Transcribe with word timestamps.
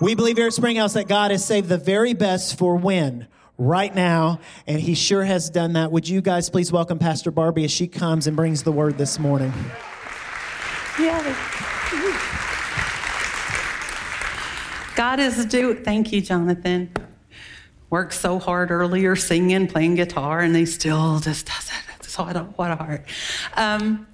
We 0.00 0.14
believe 0.14 0.36
here 0.36 0.48
at 0.48 0.52
Springhouse 0.52 0.94
that 0.94 1.06
God 1.06 1.30
has 1.30 1.44
saved 1.44 1.68
the 1.68 1.78
very 1.78 2.14
best 2.14 2.58
for 2.58 2.76
when? 2.76 3.28
Right 3.56 3.94
now, 3.94 4.40
and 4.66 4.80
He 4.80 4.94
sure 4.94 5.22
has 5.22 5.48
done 5.48 5.74
that. 5.74 5.92
Would 5.92 6.08
you 6.08 6.20
guys 6.20 6.50
please 6.50 6.72
welcome 6.72 6.98
Pastor 6.98 7.30
Barbie 7.30 7.64
as 7.64 7.70
she 7.70 7.86
comes 7.86 8.26
and 8.26 8.36
brings 8.36 8.64
the 8.64 8.72
word 8.72 8.98
this 8.98 9.20
morning? 9.20 9.52
Yeah. 10.98 11.22
God 14.96 15.20
is 15.20 15.46
do. 15.46 15.74
Thank 15.74 16.12
you, 16.12 16.20
Jonathan. 16.20 16.90
Worked 17.90 18.14
so 18.14 18.40
hard 18.40 18.72
earlier, 18.72 19.14
singing, 19.14 19.68
playing 19.68 19.94
guitar, 19.94 20.40
and 20.40 20.56
he 20.56 20.66
still 20.66 21.20
just 21.20 21.46
does 21.46 21.68
it. 21.68 22.04
So 22.04 22.24
what 22.24 22.70
a 22.70 22.76
heart. 22.76 23.04
Um, 23.56 24.06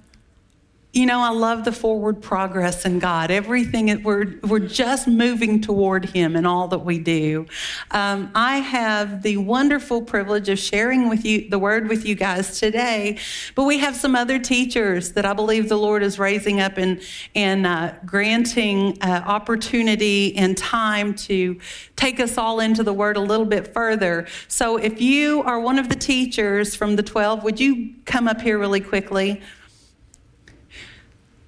you 0.93 1.05
know, 1.05 1.21
I 1.21 1.29
love 1.29 1.63
the 1.63 1.71
forward 1.71 2.21
progress 2.21 2.85
in 2.85 2.99
God. 2.99 3.31
Everything, 3.31 4.03
we're, 4.03 4.35
we're 4.43 4.59
just 4.59 5.07
moving 5.07 5.61
toward 5.61 6.03
Him 6.03 6.35
in 6.35 6.45
all 6.45 6.67
that 6.67 6.79
we 6.79 6.99
do. 6.99 7.45
Um, 7.91 8.29
I 8.35 8.57
have 8.57 9.23
the 9.23 9.37
wonderful 9.37 10.01
privilege 10.01 10.49
of 10.49 10.59
sharing 10.59 11.07
with 11.07 11.23
you 11.23 11.49
the 11.49 11.59
word 11.59 11.87
with 11.87 12.05
you 12.05 12.15
guys 12.15 12.59
today, 12.59 13.19
but 13.55 13.63
we 13.63 13.77
have 13.77 13.95
some 13.95 14.17
other 14.17 14.37
teachers 14.37 15.13
that 15.13 15.25
I 15.25 15.31
believe 15.31 15.69
the 15.69 15.77
Lord 15.77 16.03
is 16.03 16.19
raising 16.19 16.59
up 16.59 16.77
and, 16.77 17.01
and 17.35 17.65
uh, 17.65 17.93
granting 18.05 18.97
uh, 19.01 19.23
opportunity 19.25 20.35
and 20.35 20.57
time 20.57 21.13
to 21.15 21.57
take 21.95 22.19
us 22.19 22.37
all 22.37 22.59
into 22.59 22.83
the 22.83 22.93
word 22.93 23.15
a 23.15 23.21
little 23.21 23.45
bit 23.45 23.73
further. 23.73 24.27
So 24.49 24.75
if 24.75 24.99
you 24.99 25.41
are 25.43 25.59
one 25.61 25.79
of 25.79 25.87
the 25.87 25.95
teachers 25.95 26.75
from 26.75 26.97
the 26.97 27.03
12, 27.03 27.45
would 27.45 27.61
you 27.61 27.93
come 28.03 28.27
up 28.27 28.41
here 28.41 28.59
really 28.59 28.81
quickly? 28.81 29.41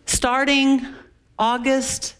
Starting 0.05 0.85
August 1.37 2.15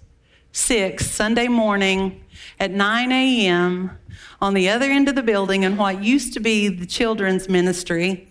6th, 0.54 1.02
Sunday 1.02 1.48
morning 1.48 2.24
at 2.60 2.72
9 2.72 3.12
a.m., 3.12 4.00
on 4.42 4.54
the 4.54 4.68
other 4.68 4.92
end 4.92 5.08
of 5.08 5.16
the 5.16 5.24
building 5.24 5.64
in 5.64 5.78
what 5.78 6.04
used 6.04 6.34
to 6.34 6.42
be 6.42 6.68
the 6.68 6.86
children's 6.86 7.48
ministry, 7.48 8.28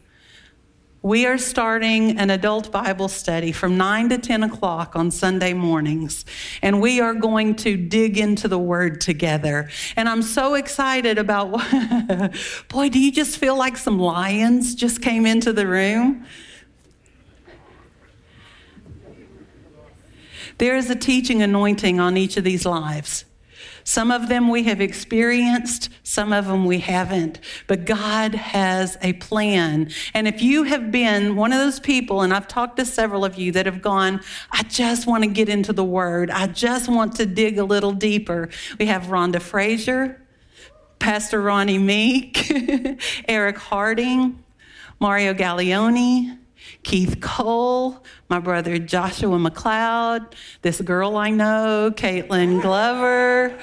we 1.00 1.24
are 1.26 1.38
starting 1.38 2.18
an 2.18 2.28
adult 2.28 2.70
Bible 2.70 3.08
study 3.08 3.50
from 3.50 3.78
9 3.78 4.10
to 4.10 4.18
10 4.18 4.44
o'clock 4.44 4.94
on 4.94 5.10
Sunday 5.10 5.54
mornings. 5.54 6.24
And 6.60 6.82
we 6.82 7.00
are 7.00 7.14
going 7.14 7.56
to 7.56 7.76
dig 7.78 8.18
into 8.18 8.46
the 8.46 8.58
Word 8.58 9.00
together. 9.00 9.70
And 9.96 10.06
I'm 10.06 10.22
so 10.22 10.54
excited 10.54 11.16
about, 11.16 11.50
boy, 12.68 12.90
do 12.90 13.00
you 13.00 13.10
just 13.10 13.38
feel 13.38 13.56
like 13.56 13.78
some 13.78 13.98
lions 13.98 14.74
just 14.74 15.00
came 15.00 15.24
into 15.24 15.52
the 15.52 15.66
room? 15.66 16.26
There 20.62 20.76
is 20.76 20.88
a 20.90 20.94
teaching 20.94 21.42
anointing 21.42 21.98
on 21.98 22.16
each 22.16 22.36
of 22.36 22.44
these 22.44 22.64
lives. 22.64 23.24
Some 23.82 24.12
of 24.12 24.28
them 24.28 24.48
we 24.48 24.62
have 24.62 24.80
experienced, 24.80 25.88
some 26.04 26.32
of 26.32 26.46
them 26.46 26.66
we 26.66 26.78
haven't. 26.78 27.40
But 27.66 27.84
God 27.84 28.36
has 28.36 28.96
a 29.02 29.14
plan. 29.14 29.90
And 30.14 30.28
if 30.28 30.40
you 30.40 30.62
have 30.62 30.92
been 30.92 31.34
one 31.34 31.52
of 31.52 31.58
those 31.58 31.80
people, 31.80 32.20
and 32.20 32.32
I've 32.32 32.46
talked 32.46 32.76
to 32.76 32.84
several 32.84 33.24
of 33.24 33.36
you 33.36 33.50
that 33.50 33.66
have 33.66 33.82
gone, 33.82 34.20
I 34.52 34.62
just 34.62 35.08
want 35.08 35.24
to 35.24 35.30
get 35.30 35.48
into 35.48 35.72
the 35.72 35.82
Word, 35.82 36.30
I 36.30 36.46
just 36.46 36.88
want 36.88 37.16
to 37.16 37.26
dig 37.26 37.58
a 37.58 37.64
little 37.64 37.90
deeper. 37.90 38.48
We 38.78 38.86
have 38.86 39.06
Rhonda 39.06 39.42
Frazier, 39.42 40.24
Pastor 41.00 41.42
Ronnie 41.42 41.78
Meek, 41.78 42.52
Eric 43.28 43.58
Harding, 43.58 44.44
Mario 45.00 45.34
Gallioni, 45.34 46.38
Keith 46.82 47.20
Cole, 47.20 48.02
my 48.28 48.40
brother 48.40 48.76
Joshua 48.76 49.38
McLeod, 49.38 50.32
this 50.62 50.80
girl 50.80 51.16
I 51.16 51.30
know, 51.30 51.92
Caitlin 51.94 52.60
Glover, 52.60 53.56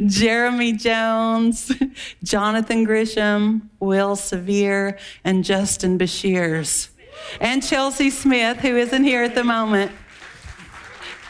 Jeremy 0.06 0.72
Jones, 0.72 1.70
Jonathan 2.24 2.86
Grisham, 2.86 3.62
Will 3.78 4.16
Severe, 4.16 4.98
and 5.22 5.44
Justin 5.44 5.98
Bashirs, 5.98 6.88
and 7.40 7.62
Chelsea 7.62 8.08
Smith, 8.08 8.58
who 8.58 8.76
isn't 8.76 9.04
here 9.04 9.22
at 9.22 9.34
the 9.34 9.44
moment, 9.44 9.92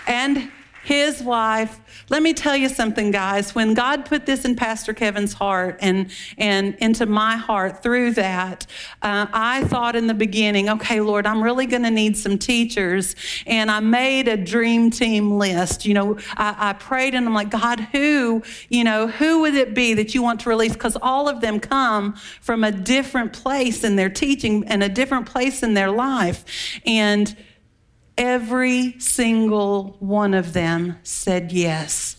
and 0.06 0.50
his 0.82 1.22
wife, 1.22 1.78
let 2.08 2.22
me 2.22 2.32
tell 2.32 2.56
you 2.56 2.68
something, 2.68 3.10
guys. 3.10 3.54
When 3.54 3.74
God 3.74 4.06
put 4.06 4.24
this 4.24 4.44
in 4.44 4.56
Pastor 4.56 4.94
Kevin's 4.94 5.34
heart 5.34 5.78
and, 5.80 6.10
and 6.38 6.74
into 6.76 7.06
my 7.06 7.36
heart 7.36 7.82
through 7.82 8.12
that, 8.12 8.66
uh, 9.02 9.26
I 9.32 9.64
thought 9.64 9.94
in 9.94 10.06
the 10.06 10.14
beginning, 10.14 10.70
okay, 10.70 11.00
Lord, 11.00 11.26
I'm 11.26 11.42
really 11.42 11.66
going 11.66 11.82
to 11.82 11.90
need 11.90 12.16
some 12.16 12.38
teachers. 12.38 13.14
And 13.46 13.70
I 13.70 13.80
made 13.80 14.26
a 14.26 14.36
dream 14.36 14.90
team 14.90 15.32
list. 15.32 15.84
You 15.84 15.94
know, 15.94 16.18
I, 16.36 16.70
I 16.70 16.72
prayed 16.72 17.14
and 17.14 17.26
I'm 17.26 17.34
like, 17.34 17.50
God, 17.50 17.80
who, 17.80 18.42
you 18.68 18.82
know, 18.82 19.06
who 19.06 19.42
would 19.42 19.54
it 19.54 19.74
be 19.74 19.94
that 19.94 20.14
you 20.14 20.22
want 20.22 20.40
to 20.40 20.48
release? 20.48 20.72
Because 20.72 20.96
all 21.02 21.28
of 21.28 21.40
them 21.40 21.60
come 21.60 22.14
from 22.40 22.64
a 22.64 22.72
different 22.72 23.32
place 23.32 23.84
in 23.84 23.96
their 23.96 24.10
teaching 24.10 24.66
and 24.66 24.82
a 24.82 24.88
different 24.88 25.26
place 25.26 25.62
in 25.62 25.74
their 25.74 25.90
life. 25.90 26.44
And 26.86 27.36
Every 28.20 29.00
single 29.00 29.96
one 29.98 30.34
of 30.34 30.52
them 30.52 30.98
said 31.02 31.52
yes. 31.52 32.18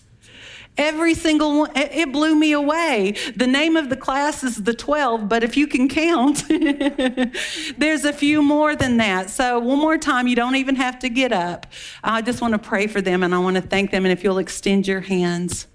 Every 0.76 1.14
single 1.14 1.60
one, 1.60 1.72
it 1.76 2.12
blew 2.12 2.34
me 2.34 2.54
away. 2.54 3.14
The 3.36 3.46
name 3.46 3.78
of 3.78 3.90
the 3.90 3.96
class 3.96 4.44
is 4.44 4.64
the 4.64 4.74
12, 4.74 5.30
but 5.30 5.44
if 5.44 5.56
you 5.56 5.68
can 5.68 5.88
count, 5.88 6.44
there's 7.78 8.04
a 8.04 8.14
few 8.14 8.42
more 8.42 8.76
than 8.76 8.98
that. 8.98 9.30
So, 9.30 9.60
one 9.60 9.78
more 9.78 10.00
time, 10.00 10.28
you 10.28 10.36
don't 10.36 10.56
even 10.56 10.76
have 10.78 10.98
to 11.00 11.10
get 11.10 11.32
up. 11.32 11.68
I 12.04 12.24
just 12.24 12.42
want 12.42 12.54
to 12.54 12.58
pray 12.58 12.88
for 12.88 13.00
them 13.00 13.22
and 13.22 13.36
I 13.36 13.38
want 13.38 13.58
to 13.58 13.62
thank 13.62 13.92
them. 13.92 14.04
And 14.04 14.12
if 14.12 14.24
you'll 14.24 14.40
extend 14.40 14.88
your 14.88 15.02
hands. 15.02 15.68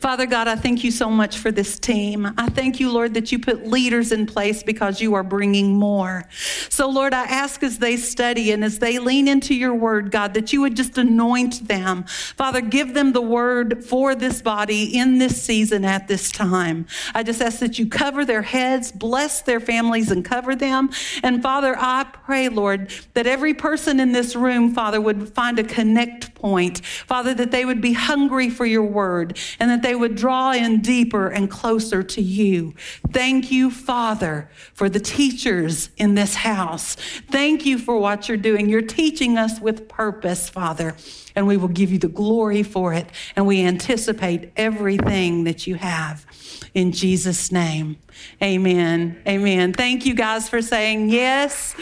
Father 0.00 0.26
God, 0.26 0.48
I 0.48 0.56
thank 0.56 0.84
you 0.84 0.90
so 0.90 1.10
much 1.10 1.38
for 1.38 1.50
this 1.50 1.78
team. 1.78 2.32
I 2.36 2.48
thank 2.48 2.80
you, 2.80 2.90
Lord, 2.90 3.14
that 3.14 3.32
you 3.32 3.38
put 3.38 3.66
leaders 3.66 4.12
in 4.12 4.26
place 4.26 4.62
because 4.62 5.00
you 5.00 5.14
are 5.14 5.22
bringing 5.22 5.74
more. 5.76 6.28
So, 6.68 6.88
Lord, 6.88 7.14
I 7.14 7.24
ask 7.24 7.62
as 7.62 7.78
they 7.78 7.96
study 7.96 8.52
and 8.52 8.64
as 8.64 8.78
they 8.78 8.98
lean 8.98 9.28
into 9.28 9.54
your 9.54 9.74
word, 9.74 10.10
God, 10.10 10.34
that 10.34 10.52
you 10.52 10.60
would 10.60 10.76
just 10.76 10.98
anoint 10.98 11.68
them. 11.68 12.04
Father, 12.04 12.60
give 12.60 12.94
them 12.94 13.12
the 13.12 13.20
word 13.20 13.84
for 13.84 14.14
this 14.14 14.42
body 14.42 14.96
in 14.96 15.18
this 15.18 15.42
season 15.42 15.84
at 15.84 16.08
this 16.08 16.30
time. 16.30 16.86
I 17.14 17.22
just 17.22 17.40
ask 17.40 17.58
that 17.60 17.78
you 17.78 17.86
cover 17.86 18.24
their 18.24 18.42
heads, 18.42 18.92
bless 18.92 19.42
their 19.42 19.60
families, 19.60 20.10
and 20.10 20.24
cover 20.24 20.54
them. 20.54 20.90
And 21.22 21.42
Father, 21.42 21.76
I 21.78 22.04
pray, 22.04 22.48
Lord, 22.48 22.92
that 23.14 23.26
every 23.26 23.54
person 23.54 24.00
in 24.00 24.12
this 24.12 24.36
room, 24.36 24.74
Father, 24.74 25.00
would 25.00 25.34
find 25.34 25.58
a 25.58 25.64
connect 25.64 26.34
point. 26.34 26.84
Father, 26.84 27.34
that 27.34 27.50
they 27.50 27.64
would 27.64 27.80
be 27.80 27.92
hungry 27.92 28.50
for 28.50 28.66
your 28.66 28.84
word 28.84 29.38
and 29.58 29.70
that 29.70 29.82
they 29.82 29.94
would 29.94 30.14
draw 30.14 30.52
in 30.52 30.80
deeper 30.80 31.28
and 31.28 31.50
closer 31.50 32.02
to 32.02 32.20
you. 32.20 32.74
Thank 33.12 33.50
you, 33.50 33.70
Father, 33.70 34.50
for 34.72 34.88
the 34.88 35.00
teachers 35.00 35.90
in 35.96 36.14
this 36.14 36.34
house. 36.34 36.96
Thank 37.30 37.64
you 37.66 37.78
for 37.78 37.98
what 37.98 38.28
you're 38.28 38.36
doing. 38.36 38.68
You're 38.68 38.82
teaching 38.82 39.38
us 39.38 39.60
with 39.60 39.88
purpose, 39.88 40.48
Father, 40.48 40.96
and 41.34 41.46
we 41.46 41.56
will 41.56 41.68
give 41.68 41.90
you 41.90 41.98
the 41.98 42.08
glory 42.08 42.62
for 42.62 42.92
it. 42.92 43.06
And 43.36 43.46
we 43.46 43.64
anticipate 43.64 44.52
everything 44.56 45.44
that 45.44 45.66
you 45.66 45.76
have. 45.76 46.26
In 46.74 46.90
Jesus' 46.92 47.52
name, 47.52 47.96
amen. 48.42 49.22
Amen. 49.28 49.72
Thank 49.72 50.06
you 50.06 50.14
guys 50.14 50.48
for 50.48 50.60
saying 50.60 51.10
yes. 51.10 51.74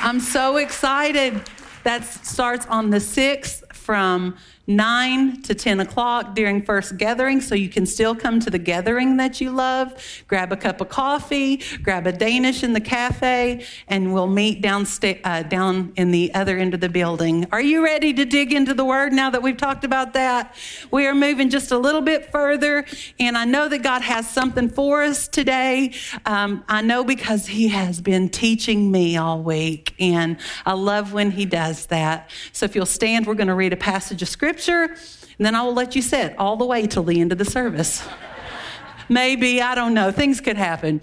I'm 0.00 0.20
so 0.20 0.56
excited. 0.58 1.42
That 1.84 2.04
starts 2.04 2.66
on 2.66 2.90
the 2.90 2.98
6th 2.98 3.72
from 3.74 4.36
9 4.68 5.40
to 5.40 5.54
10 5.54 5.80
o'clock 5.80 6.34
during 6.34 6.60
first 6.62 6.98
gathering, 6.98 7.40
so 7.40 7.54
you 7.54 7.70
can 7.70 7.86
still 7.86 8.14
come 8.14 8.38
to 8.38 8.50
the 8.50 8.58
gathering 8.58 9.16
that 9.16 9.40
you 9.40 9.50
love. 9.50 9.94
Grab 10.28 10.52
a 10.52 10.58
cup 10.58 10.82
of 10.82 10.90
coffee, 10.90 11.62
grab 11.82 12.06
a 12.06 12.12
Danish 12.12 12.62
in 12.62 12.74
the 12.74 12.80
cafe, 12.80 13.64
and 13.88 14.12
we'll 14.12 14.26
meet 14.26 14.62
downsta- 14.62 15.20
uh, 15.24 15.42
down 15.42 15.90
in 15.96 16.10
the 16.10 16.34
other 16.34 16.58
end 16.58 16.74
of 16.74 16.80
the 16.80 16.88
building. 16.90 17.46
Are 17.50 17.62
you 17.62 17.82
ready 17.82 18.12
to 18.12 18.26
dig 18.26 18.52
into 18.52 18.74
the 18.74 18.84
word 18.84 19.14
now 19.14 19.30
that 19.30 19.42
we've 19.42 19.56
talked 19.56 19.84
about 19.84 20.12
that? 20.12 20.54
We 20.90 21.06
are 21.06 21.14
moving 21.14 21.48
just 21.48 21.72
a 21.72 21.78
little 21.78 22.02
bit 22.02 22.30
further, 22.30 22.84
and 23.18 23.38
I 23.38 23.46
know 23.46 23.70
that 23.70 23.82
God 23.82 24.02
has 24.02 24.28
something 24.28 24.68
for 24.68 25.02
us 25.02 25.28
today. 25.28 25.94
Um, 26.26 26.62
I 26.68 26.82
know 26.82 27.04
because 27.04 27.46
He 27.46 27.68
has 27.68 28.02
been 28.02 28.28
teaching 28.28 28.92
me 28.92 29.16
all 29.16 29.42
week, 29.42 29.94
and 29.98 30.36
I 30.66 30.74
love 30.74 31.14
when 31.14 31.30
He 31.30 31.46
does 31.46 31.86
that. 31.86 32.30
So 32.52 32.66
if 32.66 32.74
you'll 32.76 32.84
stand, 32.84 33.26
we're 33.26 33.32
going 33.32 33.48
to 33.48 33.54
read 33.54 33.72
a 33.72 33.76
passage 33.76 34.20
of 34.20 34.28
scripture 34.28 34.57
scripture, 34.60 34.94
and 35.38 35.46
then 35.46 35.54
I 35.54 35.62
will 35.62 35.74
let 35.74 35.94
you 35.94 36.02
sit 36.02 36.36
all 36.38 36.56
the 36.56 36.64
way 36.64 36.86
till 36.86 37.04
the 37.04 37.20
end 37.20 37.32
of 37.32 37.38
the 37.38 37.44
service. 37.44 38.06
Maybe, 39.08 39.62
I 39.62 39.74
don't 39.74 39.94
know, 39.94 40.10
things 40.10 40.40
could 40.40 40.56
happen. 40.56 41.00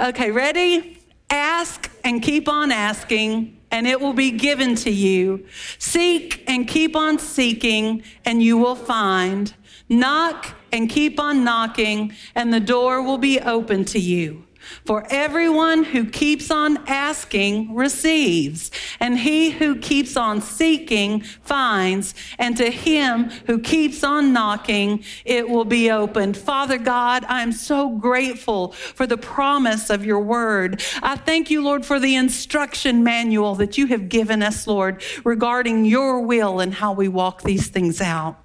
Okay, 0.00 0.30
ready? 0.30 0.98
Ask 1.30 1.90
and 2.04 2.22
keep 2.22 2.48
on 2.48 2.72
asking, 2.72 3.58
and 3.70 3.86
it 3.86 4.00
will 4.00 4.12
be 4.12 4.30
given 4.30 4.74
to 4.76 4.90
you. 4.90 5.46
Seek 5.78 6.42
and 6.48 6.66
keep 6.66 6.96
on 6.96 7.18
seeking, 7.18 8.02
and 8.24 8.42
you 8.42 8.56
will 8.56 8.76
find. 8.76 9.54
Knock 9.88 10.54
and 10.72 10.88
keep 10.88 11.20
on 11.20 11.44
knocking, 11.44 12.12
and 12.34 12.52
the 12.52 12.60
door 12.60 13.02
will 13.02 13.18
be 13.18 13.40
open 13.40 13.84
to 13.86 13.98
you. 13.98 14.45
For 14.84 15.06
everyone 15.10 15.84
who 15.84 16.04
keeps 16.04 16.50
on 16.50 16.78
asking 16.86 17.74
receives, 17.74 18.70
and 19.00 19.18
he 19.18 19.50
who 19.50 19.76
keeps 19.76 20.16
on 20.16 20.40
seeking 20.40 21.20
finds, 21.20 22.14
and 22.38 22.56
to 22.56 22.70
him 22.70 23.30
who 23.46 23.58
keeps 23.58 24.04
on 24.04 24.32
knocking, 24.32 25.04
it 25.24 25.48
will 25.48 25.64
be 25.64 25.90
opened. 25.90 26.36
Father 26.36 26.78
God, 26.78 27.24
I 27.28 27.42
am 27.42 27.52
so 27.52 27.90
grateful 27.90 28.72
for 28.72 29.06
the 29.06 29.18
promise 29.18 29.90
of 29.90 30.04
your 30.04 30.20
word. 30.20 30.82
I 31.02 31.16
thank 31.16 31.50
you, 31.50 31.62
Lord, 31.62 31.84
for 31.84 31.98
the 31.98 32.14
instruction 32.14 33.02
manual 33.04 33.54
that 33.56 33.78
you 33.78 33.86
have 33.88 34.08
given 34.08 34.42
us, 34.42 34.66
Lord, 34.66 35.02
regarding 35.24 35.84
your 35.84 36.20
will 36.20 36.60
and 36.60 36.74
how 36.74 36.92
we 36.92 37.08
walk 37.08 37.42
these 37.42 37.68
things 37.68 38.00
out. 38.00 38.38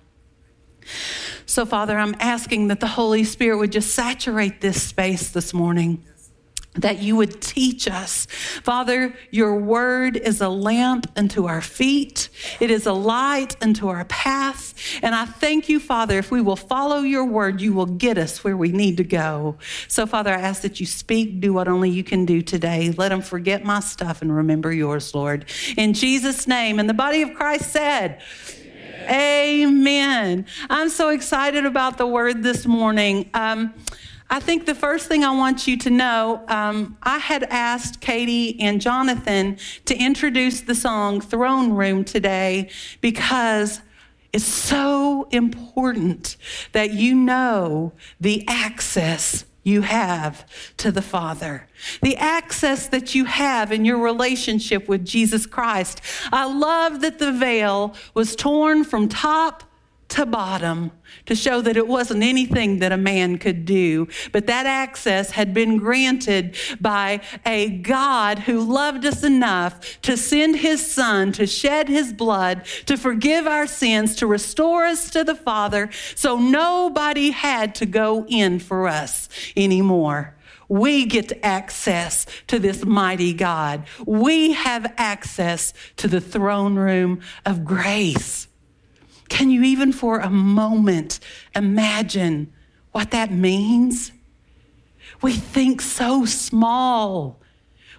So, 1.51 1.65
Father, 1.65 1.98
I'm 1.98 2.15
asking 2.21 2.69
that 2.69 2.80
the 2.80 2.88
Holy 2.88 3.25
Spirit 3.25 3.57
would 3.57 3.74
just 3.74 3.94
saturate 3.94 4.62
this 4.62 4.81
space 4.81 5.31
this 5.31 5.53
morning 5.53 6.01
that 6.75 7.00
you 7.00 7.18
would 7.18 7.42
teach 7.42 7.89
us. 7.89 8.25
Father, 8.63 9.13
your 9.31 9.57
word 9.57 10.15
is 10.15 10.39
a 10.39 10.48
lamp 10.48 11.12
unto 11.18 11.48
our 11.48 11.59
feet, 11.59 12.30
it 12.62 12.71
is 12.71 12.86
a 12.86 12.94
light 12.94 13.57
unto 13.62 13.89
our 13.89 14.06
path. 14.06 14.74
And 15.03 15.13
I 15.13 15.25
thank 15.25 15.68
you, 15.68 15.81
Father, 15.81 16.18
if 16.18 16.31
we 16.31 16.39
will 16.39 16.56
follow 16.56 17.00
your 17.00 17.25
word, 17.25 17.59
you 17.59 17.74
will 17.74 17.86
get 17.86 18.18
us 18.18 18.45
where 18.45 18.56
we 18.56 18.71
need 18.71 18.95
to 18.95 19.03
go. 19.03 19.57
So, 19.89 20.06
Father, 20.06 20.31
I 20.31 20.39
ask 20.39 20.62
that 20.62 20.80
you 20.80 20.86
speak, 20.86 21.42
do 21.42 21.51
what 21.51 21.68
only 21.68 21.89
you 21.89 22.06
can 22.06 22.25
do 22.25 22.42
today. 22.42 22.92
Let 22.92 23.09
them 23.09 23.21
forget 23.21 23.65
my 23.65 23.81
stuff 23.81 24.21
and 24.21 24.33
remember 24.33 24.71
yours, 24.71 25.13
Lord. 25.13 25.44
In 25.75 25.94
Jesus' 25.94 26.48
name. 26.48 26.80
And 26.80 26.88
the 26.88 26.94
body 26.94 27.21
of 27.21 27.33
Christ 27.33 27.74
said, 27.74 28.21
Amen. 29.09 30.45
I'm 30.69 30.89
so 30.89 31.09
excited 31.09 31.65
about 31.65 31.98
the 31.98 32.07
word 32.07 32.44
this 32.44 32.65
morning. 32.65 33.30
Um, 33.33 33.74
I 34.30 34.39
think 34.39 34.65
the 34.65 34.75
first 34.75 35.07
thing 35.07 35.25
I 35.25 35.31
want 35.31 35.68
you 35.68 35.77
to 35.77 35.89
know, 35.89 36.44
um, 36.48 36.98
I 37.03 37.18
had 37.18 37.44
asked 37.44 38.00
Katie 38.00 38.59
and 38.62 38.80
Jonathan 38.80 39.57
to 39.86 39.95
introduce 39.95 40.62
the 40.62 40.75
song 40.75 41.19
Throne 41.19 41.74
Room 41.74 42.06
today 42.06 42.69
because 43.01 43.81
it's 44.31 44.45
so 44.45 45.27
important 45.31 46.38
that 46.71 46.92
you 46.92 47.13
know 47.13 47.92
the 48.21 48.45
access 48.48 49.44
you 49.63 49.81
have 49.81 50.45
to 50.77 50.91
the 50.91 51.01
Father, 51.01 51.67
the 52.01 52.17
access 52.17 52.87
that 52.87 53.13
you 53.13 53.25
have 53.25 53.71
in 53.71 53.85
your 53.85 53.99
relationship 53.99 54.87
with 54.87 55.05
Jesus 55.05 55.45
Christ. 55.45 56.01
I 56.31 56.51
love 56.51 57.01
that 57.01 57.19
the 57.19 57.31
veil 57.31 57.95
was 58.13 58.35
torn 58.35 58.83
from 58.83 59.07
top 59.07 59.63
to 60.11 60.25
bottom 60.25 60.91
to 61.25 61.35
show 61.35 61.61
that 61.61 61.77
it 61.77 61.87
wasn't 61.87 62.23
anything 62.23 62.79
that 62.79 62.91
a 62.91 62.97
man 62.97 63.37
could 63.37 63.65
do. 63.65 64.07
But 64.31 64.47
that 64.47 64.65
access 64.65 65.31
had 65.31 65.53
been 65.53 65.77
granted 65.77 66.57
by 66.79 67.21
a 67.45 67.69
God 67.69 68.39
who 68.39 68.61
loved 68.61 69.05
us 69.05 69.23
enough 69.23 70.01
to 70.01 70.17
send 70.17 70.57
his 70.57 70.85
son 70.85 71.31
to 71.33 71.47
shed 71.47 71.87
his 71.87 72.11
blood, 72.11 72.65
to 72.85 72.97
forgive 72.97 73.47
our 73.47 73.67
sins, 73.67 74.15
to 74.17 74.27
restore 74.27 74.85
us 74.85 75.09
to 75.11 75.23
the 75.23 75.35
Father. 75.35 75.89
So 76.15 76.37
nobody 76.37 77.31
had 77.31 77.73
to 77.75 77.85
go 77.85 78.25
in 78.27 78.59
for 78.59 78.87
us 78.87 79.29
anymore. 79.55 80.35
We 80.67 81.05
get 81.05 81.37
access 81.43 82.25
to 82.47 82.57
this 82.57 82.85
mighty 82.85 83.33
God. 83.33 83.85
We 84.05 84.53
have 84.53 84.93
access 84.97 85.73
to 85.97 86.07
the 86.07 86.21
throne 86.21 86.75
room 86.75 87.21
of 87.45 87.65
grace. 87.65 88.47
Can 89.31 89.49
you 89.49 89.63
even 89.63 89.93
for 89.93 90.19
a 90.19 90.29
moment 90.29 91.21
imagine 91.55 92.51
what 92.91 93.11
that 93.11 93.31
means? 93.31 94.11
We 95.21 95.31
think 95.31 95.81
so 95.81 96.25
small. 96.25 97.39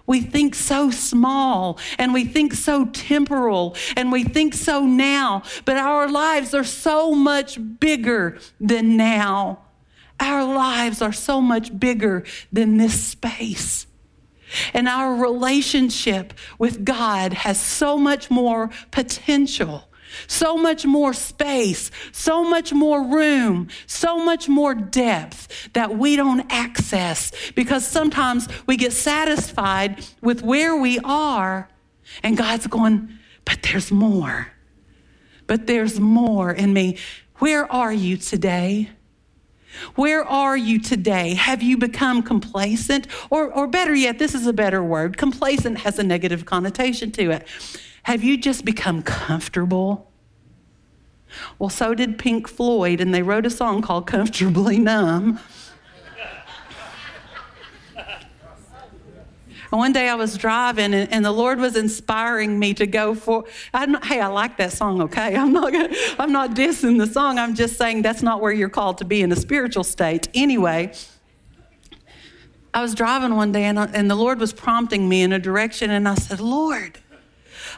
We 0.05 0.21
think 0.21 0.53
so 0.53 0.91
small 0.91 1.79
and 1.97 2.13
we 2.13 2.23
think 2.23 2.53
so 2.53 2.85
temporal 2.85 3.75
and 3.97 4.11
we 4.11 4.23
think 4.23 4.53
so 4.53 4.85
now, 4.85 5.41
but 5.65 5.75
our 5.75 6.07
lives 6.07 6.53
are 6.53 6.63
so 6.63 7.15
much 7.15 7.57
bigger 7.79 8.37
than 8.59 8.95
now. 8.95 9.63
Our 10.19 10.43
lives 10.43 11.01
are 11.01 11.11
so 11.11 11.41
much 11.41 11.79
bigger 11.79 12.25
than 12.51 12.77
this 12.77 13.03
space. 13.03 13.87
And 14.71 14.87
our 14.87 15.15
relationship 15.15 16.35
with 16.59 16.85
God 16.85 17.33
has 17.33 17.59
so 17.59 17.97
much 17.97 18.29
more 18.29 18.69
potential 18.91 19.89
so 20.27 20.57
much 20.57 20.85
more 20.85 21.13
space, 21.13 21.91
so 22.11 22.43
much 22.43 22.73
more 22.73 23.03
room, 23.03 23.67
so 23.87 24.23
much 24.23 24.47
more 24.49 24.75
depth 24.75 25.69
that 25.73 25.97
we 25.97 26.15
don't 26.15 26.45
access 26.51 27.31
because 27.55 27.85
sometimes 27.85 28.47
we 28.67 28.77
get 28.77 28.93
satisfied 28.93 30.05
with 30.21 30.41
where 30.41 30.75
we 30.75 30.99
are, 31.03 31.69
and 32.21 32.37
God's 32.37 32.67
going, 32.67 33.09
but 33.45 33.63
there's 33.63 33.91
more. 33.91 34.47
But 35.47 35.67
there's 35.67 35.99
more 35.99 36.51
in 36.51 36.73
me. 36.73 36.97
Where 37.37 37.69
are 37.71 37.91
you 37.91 38.17
today? 38.17 38.89
Where 39.95 40.23
are 40.23 40.55
you 40.55 40.79
today? 40.79 41.33
Have 41.33 41.63
you 41.63 41.77
become 41.77 42.21
complacent? 42.23 43.07
Or, 43.29 43.51
or 43.51 43.67
better 43.67 43.93
yet, 43.95 44.19
this 44.19 44.35
is 44.35 44.47
a 44.47 44.53
better 44.53 44.83
word 44.83 45.17
complacent 45.17 45.79
has 45.79 45.99
a 45.99 46.03
negative 46.03 46.45
connotation 46.45 47.11
to 47.13 47.31
it. 47.31 47.47
Have 48.03 48.23
you 48.23 48.37
just 48.37 48.65
become 48.65 49.01
comfortable? 49.01 50.11
Well, 51.57 51.69
so 51.69 51.93
did 51.93 52.19
Pink 52.19 52.47
Floyd, 52.47 53.01
and 53.01 53.13
they 53.13 53.23
wrote 53.23 53.45
a 53.45 53.49
song 53.49 53.81
called 53.81 54.07
Comfortably 54.07 54.77
Numb. 54.77 55.39
And 59.73 59.79
one 59.79 59.91
day 59.91 60.07
I 60.07 60.13
was 60.13 60.37
driving, 60.37 60.93
and, 60.93 61.11
and, 61.11 61.25
the 61.25 61.31
Lord 61.31 61.59
was 61.59 61.75
inspiring 61.75 62.59
me 62.59 62.75
to 62.75 62.85
go 62.85 63.15
for. 63.15 63.45
I 63.73 63.87
hey, 64.05 64.19
I 64.21 64.27
like 64.27 64.57
that 64.57 64.71
song. 64.71 65.01
Okay, 65.01 65.35
I'm 65.35 65.51
not. 65.51 65.73
Gonna, 65.73 65.89
I'm 66.19 66.31
not 66.31 66.51
dissing 66.51 66.99
the 66.99 67.07
song. 67.07 67.39
I'm 67.39 67.55
just 67.55 67.75
saying 67.75 68.03
that's 68.03 68.21
not 68.21 68.39
where 68.39 68.51
you're 68.51 68.69
called 68.69 68.99
to 68.99 69.05
be 69.05 69.23
in 69.23 69.31
a 69.31 69.35
spiritual 69.35 69.83
state. 69.83 70.27
Anyway, 70.35 70.93
I 72.71 72.83
was 72.83 72.93
driving 72.93 73.35
one 73.35 73.51
day, 73.51 73.63
and, 73.63 73.79
I, 73.79 73.85
and 73.85 74.11
the 74.11 74.15
Lord 74.15 74.39
was 74.39 74.53
prompting 74.53 75.09
me 75.09 75.23
in 75.23 75.33
a 75.33 75.39
direction, 75.39 75.89
and 75.89 76.07
I 76.07 76.13
said, 76.15 76.39
"Lord, 76.39 76.99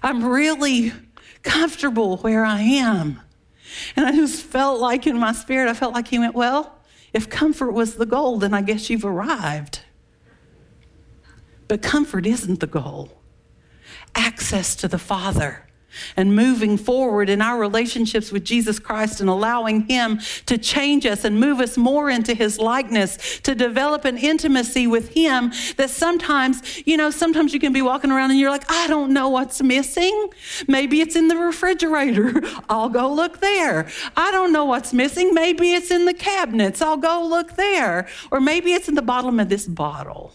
I'm 0.06 0.24
really 0.24 0.94
comfortable 1.44 2.18
where 2.18 2.46
I 2.46 2.62
am." 2.62 3.20
And 3.96 4.06
I 4.06 4.12
just 4.12 4.44
felt 4.44 4.80
like 4.80 5.08
in 5.08 5.18
my 5.18 5.32
spirit, 5.32 5.70
I 5.70 5.74
felt 5.74 5.94
like 5.94 6.08
he 6.08 6.20
went, 6.20 6.36
Well, 6.36 6.80
if 7.14 7.30
comfort 7.30 7.72
was 7.72 7.96
the 7.96 8.06
goal, 8.06 8.38
then 8.38 8.54
I 8.54 8.62
guess 8.62 8.90
you've 8.90 9.06
arrived. 9.06 9.82
But 11.68 11.82
comfort 11.82 12.26
isn't 12.26 12.60
the 12.60 12.68
goal. 12.68 13.22
Access 14.14 14.76
to 14.78 14.88
the 14.88 15.00
Father 15.00 15.65
and 16.16 16.36
moving 16.36 16.78
forward 16.78 17.30
in 17.30 17.42
our 17.42 17.60
relationships 17.60 18.32
with 18.32 18.44
Jesus 18.44 18.80
Christ 18.80 19.22
and 19.22 19.30
allowing 19.30 19.82
Him 19.88 20.20
to 20.46 20.58
change 20.58 21.06
us 21.06 21.24
and 21.24 21.40
move 21.40 21.60
us 21.60 21.78
more 21.78 22.10
into 22.10 22.34
His 22.34 22.60
likeness, 22.60 23.40
to 23.42 23.56
develop 23.56 24.06
an 24.06 24.18
intimacy 24.18 24.88
with 24.88 25.10
Him 25.10 25.52
that 25.78 25.90
sometimes, 25.90 26.82
you 26.86 26.98
know, 26.98 27.10
sometimes 27.10 27.54
you 27.54 27.60
can 27.60 27.74
be 27.74 27.82
walking 27.82 28.12
around 28.12 28.32
and 28.32 28.40
you're 28.40 28.52
like, 28.52 28.70
I 28.72 28.88
don't 28.88 29.14
know 29.14 29.30
what's 29.30 29.62
missing. 29.62 30.30
Maybe 30.68 31.02
it's 31.02 31.16
in 31.16 31.28
the 31.28 31.38
refrigerator. 31.38 32.42
I'll 32.70 32.90
go 32.90 33.12
look 33.12 33.40
there. 33.40 33.88
I 34.16 34.32
don't 34.32 34.52
know 34.52 34.66
what's 34.66 34.94
missing. 34.94 35.34
Maybe 35.34 35.74
it's 35.74 35.92
in 35.92 36.06
the 36.06 36.14
cabinets. 36.14 36.82
I'll 36.82 36.98
go 36.98 37.26
look 37.26 37.56
there. 37.56 38.08
Or 38.32 38.40
maybe 38.40 38.74
it's 38.74 38.88
in 38.88 38.96
the 38.96 39.02
bottom 39.02 39.40
of 39.40 39.50
this 39.50 39.68
bottle 39.68 40.34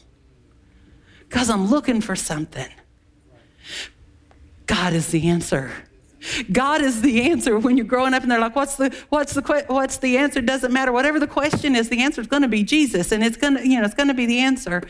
because 1.28 1.48
I'm 1.48 1.68
looking 1.68 2.00
for 2.00 2.16
something. 2.16 2.68
God 4.70 4.92
is 4.92 5.08
the 5.08 5.28
answer. 5.28 5.72
God 6.52 6.80
is 6.80 7.02
the 7.02 7.22
answer 7.22 7.58
when 7.58 7.76
you're 7.76 7.86
growing 7.86 8.14
up 8.14 8.22
and 8.22 8.30
they're 8.30 8.38
like, 8.38 8.54
what's 8.54 8.76
the, 8.76 8.94
what's 9.08 9.32
the, 9.32 9.64
what's 9.66 9.96
the 9.96 10.16
answer? 10.16 10.40
Doesn't 10.40 10.72
matter. 10.72 10.92
Whatever 10.92 11.18
the 11.18 11.26
question 11.26 11.74
is, 11.74 11.88
the 11.88 12.02
answer 12.02 12.20
is 12.20 12.28
going 12.28 12.42
to 12.42 12.48
be 12.48 12.62
Jesus 12.62 13.10
and 13.10 13.24
it's 13.24 13.36
going 13.36 13.56
to, 13.56 13.66
you 13.66 13.80
know, 13.80 13.84
it's 13.84 13.94
going 13.94 14.08
to 14.08 14.14
be 14.14 14.26
the 14.26 14.38
answer. 14.38 14.82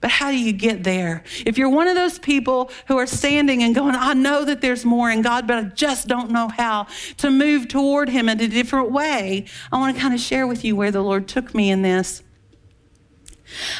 But 0.00 0.10
how 0.10 0.32
do 0.32 0.36
you 0.36 0.52
get 0.52 0.82
there? 0.82 1.22
If 1.46 1.56
you're 1.56 1.68
one 1.68 1.86
of 1.86 1.94
those 1.94 2.18
people 2.18 2.70
who 2.88 2.98
are 2.98 3.06
standing 3.06 3.62
and 3.62 3.76
going, 3.76 3.94
I 3.94 4.14
know 4.14 4.44
that 4.44 4.60
there's 4.60 4.84
more 4.84 5.08
in 5.08 5.22
God, 5.22 5.46
but 5.46 5.56
I 5.56 5.62
just 5.68 6.08
don't 6.08 6.32
know 6.32 6.48
how 6.48 6.88
to 7.18 7.30
move 7.30 7.68
toward 7.68 8.08
Him 8.08 8.28
in 8.28 8.40
a 8.40 8.48
different 8.48 8.90
way, 8.90 9.46
I 9.70 9.78
want 9.78 9.94
to 9.94 10.02
kind 10.02 10.14
of 10.14 10.20
share 10.20 10.48
with 10.48 10.64
you 10.64 10.74
where 10.74 10.90
the 10.90 11.00
Lord 11.00 11.28
took 11.28 11.54
me 11.54 11.70
in 11.70 11.82
this. 11.82 12.22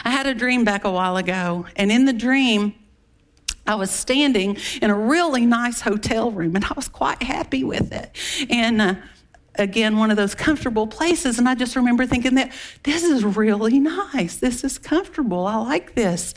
I 0.04 0.10
had 0.10 0.26
a 0.26 0.34
dream 0.34 0.64
back 0.64 0.84
a 0.84 0.90
while 0.90 1.16
ago, 1.16 1.66
and 1.74 1.90
in 1.90 2.04
the 2.04 2.12
dream, 2.12 2.74
I 3.66 3.74
was 3.74 3.90
standing 3.90 4.56
in 4.80 4.90
a 4.90 4.94
really 4.94 5.46
nice 5.46 5.80
hotel 5.80 6.30
room 6.30 6.56
and 6.56 6.64
I 6.64 6.72
was 6.76 6.88
quite 6.88 7.22
happy 7.22 7.64
with 7.64 7.92
it. 7.92 8.16
And 8.50 8.80
uh, 8.80 8.94
again, 9.56 9.96
one 9.96 10.10
of 10.10 10.16
those 10.16 10.34
comfortable 10.34 10.86
places. 10.86 11.38
And 11.38 11.48
I 11.48 11.54
just 11.54 11.76
remember 11.76 12.06
thinking 12.06 12.34
that 12.36 12.52
this 12.82 13.02
is 13.02 13.24
really 13.24 13.78
nice. 13.78 14.36
This 14.36 14.64
is 14.64 14.78
comfortable. 14.78 15.46
I 15.46 15.56
like 15.56 15.94
this. 15.94 16.34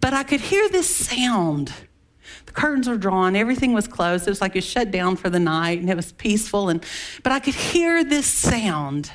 But 0.00 0.14
I 0.14 0.22
could 0.22 0.40
hear 0.40 0.68
this 0.68 0.94
sound. 0.94 1.72
The 2.46 2.52
curtains 2.52 2.88
were 2.88 2.96
drawn, 2.96 3.36
everything 3.36 3.72
was 3.74 3.86
closed. 3.86 4.26
It 4.26 4.30
was 4.30 4.40
like 4.40 4.56
it 4.56 4.64
shut 4.64 4.90
down 4.90 5.16
for 5.16 5.30
the 5.30 5.38
night 5.38 5.78
and 5.78 5.90
it 5.90 5.96
was 5.96 6.12
peaceful. 6.12 6.68
And, 6.68 6.84
but 7.22 7.32
I 7.32 7.38
could 7.38 7.54
hear 7.54 8.02
this 8.02 8.26
sound. 8.26 9.12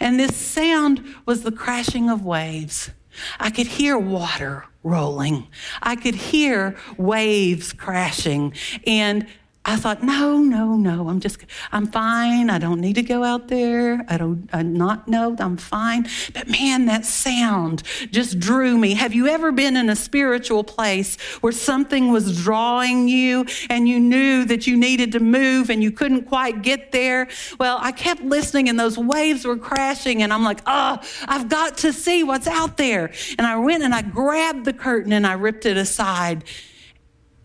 And 0.00 0.18
this 0.18 0.36
sound 0.36 1.04
was 1.26 1.42
the 1.42 1.52
crashing 1.52 2.10
of 2.10 2.24
waves 2.24 2.90
I 3.38 3.50
could 3.50 3.66
hear 3.66 3.98
water 3.98 4.64
rolling. 4.82 5.46
I 5.82 5.96
could 5.96 6.14
hear 6.14 6.76
waves 6.96 7.72
crashing. 7.72 8.54
And 8.86 9.26
I 9.62 9.76
thought, 9.76 10.02
no, 10.02 10.38
no, 10.38 10.74
no, 10.76 11.10
I'm 11.10 11.20
just, 11.20 11.44
I'm 11.70 11.86
fine. 11.86 12.48
I 12.48 12.58
don't 12.58 12.80
need 12.80 12.94
to 12.94 13.02
go 13.02 13.22
out 13.22 13.48
there. 13.48 14.02
I 14.08 14.16
don't, 14.16 14.48
I'm 14.54 14.72
not 14.72 15.06
know, 15.06 15.36
I'm 15.38 15.58
fine. 15.58 16.08
But 16.32 16.48
man, 16.48 16.86
that 16.86 17.04
sound 17.04 17.82
just 18.10 18.40
drew 18.40 18.78
me. 18.78 18.94
Have 18.94 19.14
you 19.14 19.26
ever 19.28 19.52
been 19.52 19.76
in 19.76 19.90
a 19.90 19.96
spiritual 19.96 20.64
place 20.64 21.20
where 21.42 21.52
something 21.52 22.10
was 22.10 22.42
drawing 22.42 23.06
you 23.06 23.44
and 23.68 23.86
you 23.86 24.00
knew 24.00 24.46
that 24.46 24.66
you 24.66 24.78
needed 24.78 25.12
to 25.12 25.20
move 25.20 25.68
and 25.68 25.82
you 25.82 25.92
couldn't 25.92 26.22
quite 26.22 26.62
get 26.62 26.90
there? 26.90 27.28
Well, 27.58 27.76
I 27.82 27.92
kept 27.92 28.22
listening 28.22 28.70
and 28.70 28.80
those 28.80 28.96
waves 28.96 29.44
were 29.44 29.58
crashing 29.58 30.22
and 30.22 30.32
I'm 30.32 30.42
like, 30.42 30.62
oh, 30.64 30.98
I've 31.28 31.50
got 31.50 31.76
to 31.78 31.92
see 31.92 32.24
what's 32.24 32.46
out 32.46 32.78
there. 32.78 33.12
And 33.36 33.46
I 33.46 33.56
went 33.56 33.82
and 33.82 33.94
I 33.94 34.00
grabbed 34.00 34.64
the 34.64 34.72
curtain 34.72 35.12
and 35.12 35.26
I 35.26 35.34
ripped 35.34 35.66
it 35.66 35.76
aside 35.76 36.44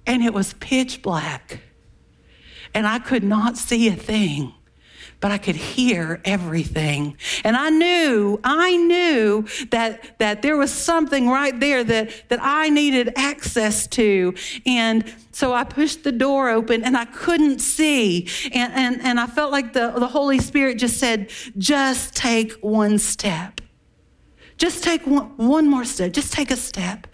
and 0.07 0.23
it 0.23 0.33
was 0.33 0.53
pitch 0.53 1.01
black 1.01 1.59
and 2.75 2.85
I 2.85 2.99
could 2.99 3.23
not 3.23 3.57
see 3.57 3.87
a 3.87 3.95
thing 3.95 4.53
but 5.21 5.31
I 5.31 5.39
could 5.39 5.55
hear 5.55 6.21
everything. 6.23 7.17
And 7.43 7.55
I 7.55 7.71
knew, 7.71 8.39
I 8.43 8.75
knew 8.77 9.47
that, 9.71 10.19
that 10.19 10.43
there 10.43 10.55
was 10.55 10.71
something 10.71 11.29
right 11.29 11.59
there 11.59 11.83
that, 11.83 12.29
that 12.29 12.39
I 12.43 12.69
needed 12.69 13.11
access 13.15 13.87
to. 13.87 14.35
And 14.67 15.11
so 15.31 15.51
I 15.51 15.63
pushed 15.63 16.03
the 16.03 16.11
door 16.11 16.49
open 16.49 16.83
and 16.83 16.95
I 16.95 17.05
couldn't 17.05 17.59
see. 17.59 18.27
And, 18.53 18.71
and, 18.73 19.01
and 19.01 19.19
I 19.19 19.25
felt 19.25 19.51
like 19.51 19.73
the, 19.73 19.93
the 19.97 20.07
Holy 20.07 20.37
Spirit 20.37 20.77
just 20.77 20.97
said, 20.97 21.31
just 21.57 22.15
take 22.15 22.51
one 22.61 22.99
step. 22.99 23.61
Just 24.57 24.83
take 24.83 25.05
one, 25.05 25.35
one 25.35 25.69
more 25.69 25.83
step. 25.83 26.13
Just 26.13 26.31
take 26.31 26.49
a 26.49 26.55
step. 26.55 27.07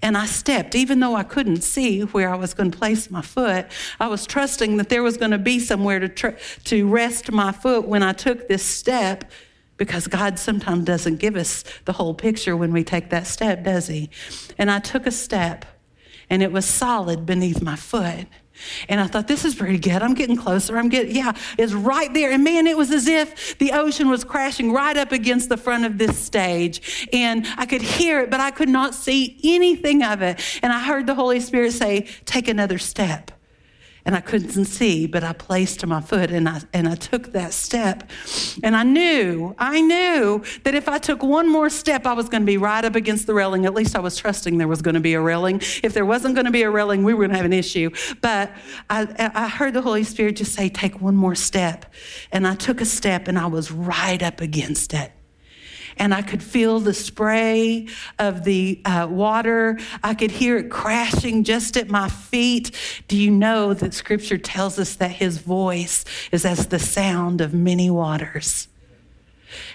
And 0.00 0.16
I 0.16 0.26
stepped, 0.26 0.74
even 0.74 1.00
though 1.00 1.14
I 1.14 1.24
couldn't 1.24 1.62
see 1.62 2.00
where 2.02 2.32
I 2.32 2.36
was 2.36 2.54
going 2.54 2.70
to 2.70 2.78
place 2.78 3.10
my 3.10 3.22
foot. 3.22 3.66
I 4.00 4.08
was 4.08 4.26
trusting 4.26 4.78
that 4.78 4.88
there 4.88 5.02
was 5.02 5.16
going 5.16 5.32
to 5.32 5.38
be 5.38 5.58
somewhere 5.58 5.98
to, 5.98 6.08
tr- 6.08 6.38
to 6.64 6.88
rest 6.88 7.30
my 7.30 7.52
foot 7.52 7.86
when 7.86 8.02
I 8.02 8.12
took 8.12 8.48
this 8.48 8.62
step 8.62 9.30
because 9.76 10.06
God 10.06 10.38
sometimes 10.38 10.84
doesn't 10.84 11.16
give 11.16 11.36
us 11.36 11.64
the 11.84 11.92
whole 11.92 12.14
picture 12.14 12.56
when 12.56 12.72
we 12.72 12.82
take 12.82 13.10
that 13.10 13.26
step, 13.26 13.62
does 13.62 13.88
He? 13.88 14.08
And 14.56 14.70
I 14.70 14.78
took 14.78 15.06
a 15.06 15.10
step, 15.10 15.66
and 16.30 16.42
it 16.42 16.50
was 16.50 16.64
solid 16.64 17.26
beneath 17.26 17.60
my 17.60 17.76
foot. 17.76 18.26
And 18.88 19.00
I 19.00 19.06
thought, 19.06 19.28
this 19.28 19.44
is 19.44 19.54
pretty 19.54 19.78
good. 19.78 20.02
I'm 20.02 20.14
getting 20.14 20.36
closer. 20.36 20.76
I'm 20.78 20.88
getting, 20.88 21.14
yeah, 21.14 21.32
it's 21.58 21.72
right 21.72 22.12
there. 22.12 22.30
And 22.30 22.42
man, 22.44 22.66
it 22.66 22.76
was 22.76 22.90
as 22.90 23.06
if 23.06 23.58
the 23.58 23.72
ocean 23.72 24.08
was 24.08 24.24
crashing 24.24 24.72
right 24.72 24.96
up 24.96 25.12
against 25.12 25.48
the 25.48 25.56
front 25.56 25.84
of 25.84 25.98
this 25.98 26.18
stage. 26.18 27.08
And 27.12 27.46
I 27.56 27.66
could 27.66 27.82
hear 27.82 28.20
it, 28.20 28.30
but 28.30 28.40
I 28.40 28.50
could 28.50 28.68
not 28.68 28.94
see 28.94 29.38
anything 29.44 30.02
of 30.02 30.22
it. 30.22 30.40
And 30.62 30.72
I 30.72 30.80
heard 30.80 31.06
the 31.06 31.14
Holy 31.14 31.40
Spirit 31.40 31.72
say, 31.72 32.08
take 32.24 32.48
another 32.48 32.78
step 32.78 33.30
and 34.06 34.14
I 34.14 34.20
couldn't 34.20 34.64
see, 34.66 35.08
but 35.08 35.24
I 35.24 35.32
placed 35.32 35.84
my 35.84 36.00
foot 36.00 36.30
and 36.30 36.48
I, 36.48 36.60
and 36.72 36.88
I 36.88 36.94
took 36.94 37.32
that 37.32 37.52
step. 37.52 38.08
And 38.62 38.76
I 38.76 38.84
knew, 38.84 39.56
I 39.58 39.80
knew 39.80 40.44
that 40.62 40.76
if 40.76 40.88
I 40.88 40.98
took 40.98 41.24
one 41.24 41.50
more 41.50 41.68
step, 41.68 42.06
I 42.06 42.12
was 42.12 42.28
going 42.28 42.42
to 42.42 42.46
be 42.46 42.56
right 42.56 42.84
up 42.84 42.94
against 42.94 43.26
the 43.26 43.34
railing. 43.34 43.66
At 43.66 43.74
least 43.74 43.96
I 43.96 43.98
was 43.98 44.16
trusting 44.16 44.58
there 44.58 44.68
was 44.68 44.80
going 44.80 44.94
to 44.94 45.00
be 45.00 45.14
a 45.14 45.20
railing. 45.20 45.60
If 45.82 45.92
there 45.92 46.06
wasn't 46.06 46.36
going 46.36 46.44
to 46.44 46.52
be 46.52 46.62
a 46.62 46.70
railing, 46.70 47.02
we 47.02 47.14
were 47.14 47.24
going 47.24 47.30
to 47.30 47.36
have 47.36 47.44
an 47.44 47.52
issue. 47.52 47.90
But 48.22 48.52
I, 48.88 49.32
I 49.34 49.48
heard 49.48 49.74
the 49.74 49.82
Holy 49.82 50.04
Spirit 50.04 50.36
just 50.36 50.54
say, 50.54 50.68
take 50.68 51.00
one 51.00 51.16
more 51.16 51.34
step. 51.34 51.92
And 52.30 52.46
I 52.46 52.54
took 52.54 52.80
a 52.80 52.86
step 52.86 53.26
and 53.26 53.36
I 53.36 53.46
was 53.46 53.72
right 53.72 54.22
up 54.22 54.40
against 54.40 54.94
it 54.94 55.10
and 55.96 56.12
I 56.12 56.22
could 56.22 56.42
feel 56.42 56.80
the 56.80 56.94
spray 56.94 57.88
of 58.18 58.44
the 58.44 58.80
uh, 58.84 59.08
water. 59.10 59.78
I 60.02 60.14
could 60.14 60.30
hear 60.30 60.58
it 60.58 60.70
crashing 60.70 61.44
just 61.44 61.76
at 61.76 61.88
my 61.88 62.08
feet. 62.08 62.70
Do 63.08 63.16
you 63.16 63.30
know 63.30 63.74
that 63.74 63.94
scripture 63.94 64.38
tells 64.38 64.78
us 64.78 64.96
that 64.96 65.12
his 65.12 65.38
voice 65.38 66.04
is 66.32 66.44
as 66.44 66.66
the 66.66 66.78
sound 66.78 67.40
of 67.40 67.54
many 67.54 67.90
waters? 67.90 68.68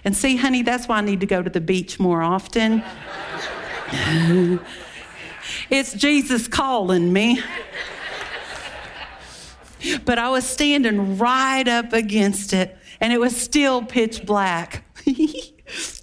And 0.03 0.15
see, 0.15 0.35
honey, 0.35 0.61
that's 0.61 0.87
why 0.87 0.97
I 0.97 1.01
need 1.01 1.21
to 1.21 1.25
go 1.25 1.41
to 1.41 1.49
the 1.49 1.61
beach 1.61 1.99
more 1.99 2.21
often. 2.21 2.83
it's 5.69 5.93
Jesus 5.93 6.47
calling 6.47 7.11
me. 7.11 7.41
But 10.05 10.19
I 10.19 10.29
was 10.29 10.45
standing 10.45 11.17
right 11.17 11.67
up 11.67 11.93
against 11.93 12.53
it, 12.53 12.77
and 12.99 13.11
it 13.11 13.19
was 13.19 13.35
still 13.35 13.81
pitch 13.81 14.23
black. 14.25 14.83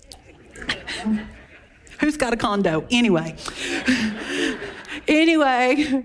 Who's 2.01 2.17
got 2.17 2.33
a 2.33 2.37
condo? 2.37 2.87
Anyway. 2.91 3.37
anyway, 5.09 6.05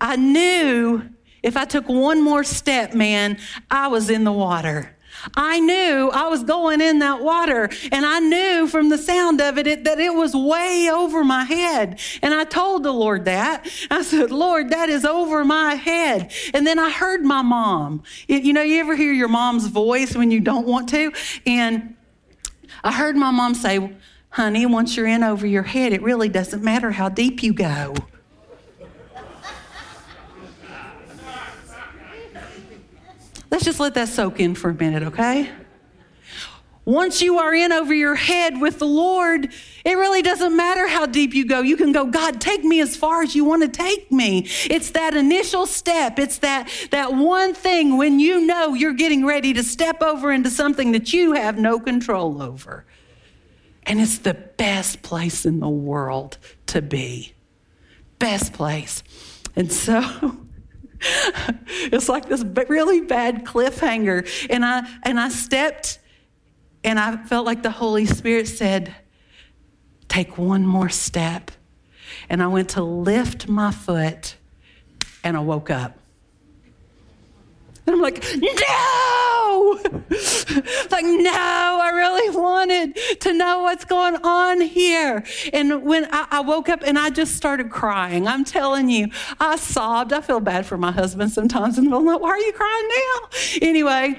I 0.00 0.16
knew 0.16 1.08
if 1.42 1.56
I 1.56 1.64
took 1.64 1.88
one 1.88 2.22
more 2.22 2.44
step, 2.44 2.94
man, 2.94 3.38
I 3.70 3.88
was 3.88 4.10
in 4.10 4.24
the 4.24 4.32
water. 4.32 4.94
I 5.36 5.60
knew 5.60 6.10
I 6.12 6.28
was 6.28 6.42
going 6.42 6.80
in 6.80 6.98
that 6.98 7.22
water, 7.22 7.70
and 7.92 8.04
I 8.04 8.18
knew 8.18 8.66
from 8.66 8.88
the 8.88 8.98
sound 8.98 9.40
of 9.40 9.58
it, 9.58 9.66
it, 9.66 9.84
that 9.84 9.98
it 9.98 10.12
was 10.12 10.34
way 10.34 10.90
over 10.92 11.24
my 11.24 11.44
head. 11.44 12.00
And 12.20 12.34
I 12.34 12.44
told 12.44 12.82
the 12.82 12.92
Lord 12.92 13.24
that. 13.26 13.66
I 13.90 14.02
said, 14.02 14.30
Lord, 14.30 14.70
that 14.70 14.88
is 14.88 15.04
over 15.04 15.44
my 15.44 15.74
head. 15.74 16.32
And 16.52 16.66
then 16.66 16.78
I 16.78 16.90
heard 16.90 17.24
my 17.24 17.42
mom. 17.42 18.02
It, 18.28 18.42
you 18.42 18.52
know, 18.52 18.62
you 18.62 18.80
ever 18.80 18.96
hear 18.96 19.12
your 19.12 19.28
mom's 19.28 19.66
voice 19.66 20.14
when 20.14 20.30
you 20.30 20.40
don't 20.40 20.66
want 20.66 20.88
to? 20.90 21.12
And 21.46 21.94
I 22.82 22.92
heard 22.92 23.16
my 23.16 23.30
mom 23.30 23.54
say, 23.54 23.92
Honey, 24.34 24.66
once 24.66 24.96
you're 24.96 25.06
in 25.06 25.22
over 25.22 25.46
your 25.46 25.62
head, 25.62 25.92
it 25.92 26.02
really 26.02 26.28
doesn't 26.28 26.60
matter 26.60 26.90
how 26.90 27.08
deep 27.08 27.40
you 27.44 27.52
go. 27.52 27.94
Let's 33.48 33.64
just 33.64 33.78
let 33.78 33.94
that 33.94 34.08
soak 34.08 34.40
in 34.40 34.56
for 34.56 34.70
a 34.70 34.74
minute, 34.74 35.04
okay? 35.04 35.52
Once 36.84 37.22
you 37.22 37.38
are 37.38 37.54
in 37.54 37.70
over 37.70 37.94
your 37.94 38.16
head 38.16 38.60
with 38.60 38.80
the 38.80 38.86
Lord, 38.86 39.52
it 39.84 39.94
really 39.96 40.20
doesn't 40.20 40.56
matter 40.56 40.88
how 40.88 41.06
deep 41.06 41.32
you 41.32 41.46
go. 41.46 41.60
You 41.60 41.76
can 41.76 41.92
go, 41.92 42.04
God, 42.04 42.40
take 42.40 42.64
me 42.64 42.80
as 42.80 42.96
far 42.96 43.22
as 43.22 43.36
you 43.36 43.44
want 43.44 43.62
to 43.62 43.68
take 43.68 44.10
me. 44.10 44.48
It's 44.68 44.90
that 44.90 45.14
initial 45.14 45.64
step. 45.64 46.18
It's 46.18 46.38
that, 46.38 46.68
that 46.90 47.14
one 47.14 47.54
thing 47.54 47.96
when 47.96 48.18
you 48.18 48.44
know 48.44 48.74
you're 48.74 48.94
getting 48.94 49.24
ready 49.24 49.52
to 49.52 49.62
step 49.62 50.02
over 50.02 50.32
into 50.32 50.50
something 50.50 50.90
that 50.90 51.12
you 51.12 51.34
have 51.34 51.56
no 51.56 51.78
control 51.78 52.42
over. 52.42 52.84
And 53.86 54.00
it's 54.00 54.18
the 54.18 54.34
best 54.34 55.02
place 55.02 55.44
in 55.44 55.60
the 55.60 55.68
world 55.68 56.38
to 56.66 56.80
be. 56.80 57.34
Best 58.18 58.52
place. 58.52 59.02
And 59.56 59.70
so 59.70 60.02
it's 61.00 62.08
like 62.08 62.28
this 62.28 62.42
really 62.68 63.02
bad 63.02 63.44
cliffhanger. 63.44 64.48
And 64.48 64.64
I 64.64 64.88
and 65.02 65.20
I 65.20 65.28
stepped 65.28 65.98
and 66.82 66.98
I 66.98 67.16
felt 67.16 67.46
like 67.46 67.62
the 67.62 67.70
Holy 67.70 68.06
Spirit 68.06 68.48
said, 68.48 68.94
take 70.08 70.38
one 70.38 70.66
more 70.66 70.88
step. 70.88 71.50
And 72.28 72.42
I 72.42 72.46
went 72.46 72.70
to 72.70 72.82
lift 72.82 73.48
my 73.48 73.70
foot 73.70 74.36
and 75.22 75.36
I 75.36 75.40
woke 75.40 75.70
up. 75.70 75.98
And 77.86 77.96
I'm 77.96 78.00
like, 78.02 78.24
no! 78.36 79.13
like, 80.90 81.04
no, 81.04 81.30
I 81.32 81.90
really 81.94 82.36
wanted 82.36 82.96
to 83.20 83.32
know 83.32 83.62
what's 83.62 83.84
going 83.84 84.16
on 84.16 84.60
here. 84.60 85.24
And 85.52 85.82
when 85.82 86.06
I, 86.12 86.26
I, 86.30 86.40
woke 86.40 86.68
up 86.68 86.82
and 86.84 86.98
I 86.98 87.10
just 87.10 87.36
started 87.36 87.70
crying, 87.70 88.28
I'm 88.28 88.44
telling 88.44 88.88
you, 88.88 89.08
I 89.40 89.56
sobbed. 89.56 90.12
I 90.12 90.20
feel 90.20 90.40
bad 90.40 90.66
for 90.66 90.76
my 90.76 90.92
husband 90.92 91.32
sometimes. 91.32 91.78
And 91.78 91.92
I'm 91.92 92.04
like, 92.04 92.20
why 92.20 92.30
are 92.30 92.38
you 92.38 92.52
crying 92.52 92.88
now? 92.88 93.28
Anyway, 93.62 94.18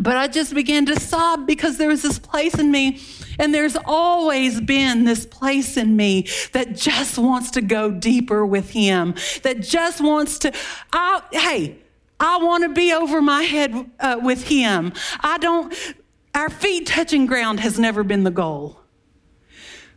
but 0.00 0.16
I 0.16 0.28
just 0.28 0.54
began 0.54 0.86
to 0.86 0.98
sob 0.98 1.46
because 1.46 1.78
there 1.78 1.88
was 1.88 2.02
this 2.02 2.18
place 2.18 2.58
in 2.58 2.70
me 2.70 3.00
and 3.38 3.54
there's 3.54 3.76
always 3.84 4.60
been 4.60 5.04
this 5.04 5.26
place 5.26 5.76
in 5.76 5.96
me 5.96 6.26
that 6.52 6.74
just 6.74 7.18
wants 7.18 7.50
to 7.52 7.60
go 7.60 7.90
deeper 7.90 8.44
with 8.44 8.70
him, 8.70 9.14
that 9.42 9.60
just 9.60 10.00
wants 10.00 10.38
to, 10.40 10.52
I, 10.92 11.22
hey, 11.32 11.81
I 12.22 12.38
want 12.38 12.62
to 12.62 12.68
be 12.68 12.92
over 12.92 13.20
my 13.20 13.42
head 13.42 13.90
uh, 14.00 14.20
with 14.22 14.44
Him. 14.44 14.92
I 15.20 15.38
don't, 15.38 15.74
our 16.34 16.48
feet 16.48 16.86
touching 16.86 17.26
ground 17.26 17.60
has 17.60 17.78
never 17.78 18.04
been 18.04 18.24
the 18.24 18.30
goal. 18.30 18.81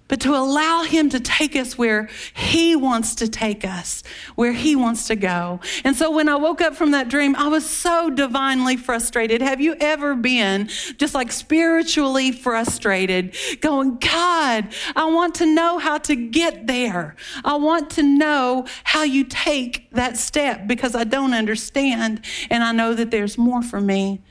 But 0.07 0.21
to 0.21 0.35
allow 0.35 0.83
Him 0.83 1.09
to 1.09 1.19
take 1.19 1.55
us 1.55 1.77
where 1.77 2.09
He 2.35 2.75
wants 2.75 3.15
to 3.15 3.27
take 3.27 3.65
us, 3.65 4.03
where 4.35 4.53
He 4.53 4.75
wants 4.75 5.07
to 5.07 5.15
go. 5.15 5.59
And 5.83 5.95
so 5.95 6.11
when 6.11 6.29
I 6.29 6.35
woke 6.35 6.61
up 6.61 6.75
from 6.75 6.91
that 6.91 7.09
dream, 7.09 7.35
I 7.35 7.47
was 7.47 7.67
so 7.67 8.09
divinely 8.09 8.77
frustrated. 8.77 9.41
Have 9.41 9.61
you 9.61 9.75
ever 9.79 10.15
been 10.15 10.69
just 10.97 11.15
like 11.15 11.31
spiritually 11.31 12.31
frustrated, 12.31 13.35
going, 13.61 13.97
God, 13.97 14.67
I 14.95 15.05
want 15.05 15.35
to 15.35 15.45
know 15.45 15.79
how 15.79 15.97
to 15.99 16.15
get 16.15 16.67
there. 16.67 17.15
I 17.43 17.55
want 17.55 17.89
to 17.91 18.03
know 18.03 18.65
how 18.83 19.03
you 19.03 19.23
take 19.23 19.89
that 19.91 20.17
step 20.17 20.67
because 20.67 20.95
I 20.95 21.03
don't 21.03 21.33
understand. 21.33 22.23
And 22.49 22.63
I 22.63 22.71
know 22.71 22.93
that 22.93 23.11
there's 23.11 23.37
more 23.37 23.61
for 23.61 23.81
me. 23.81 24.21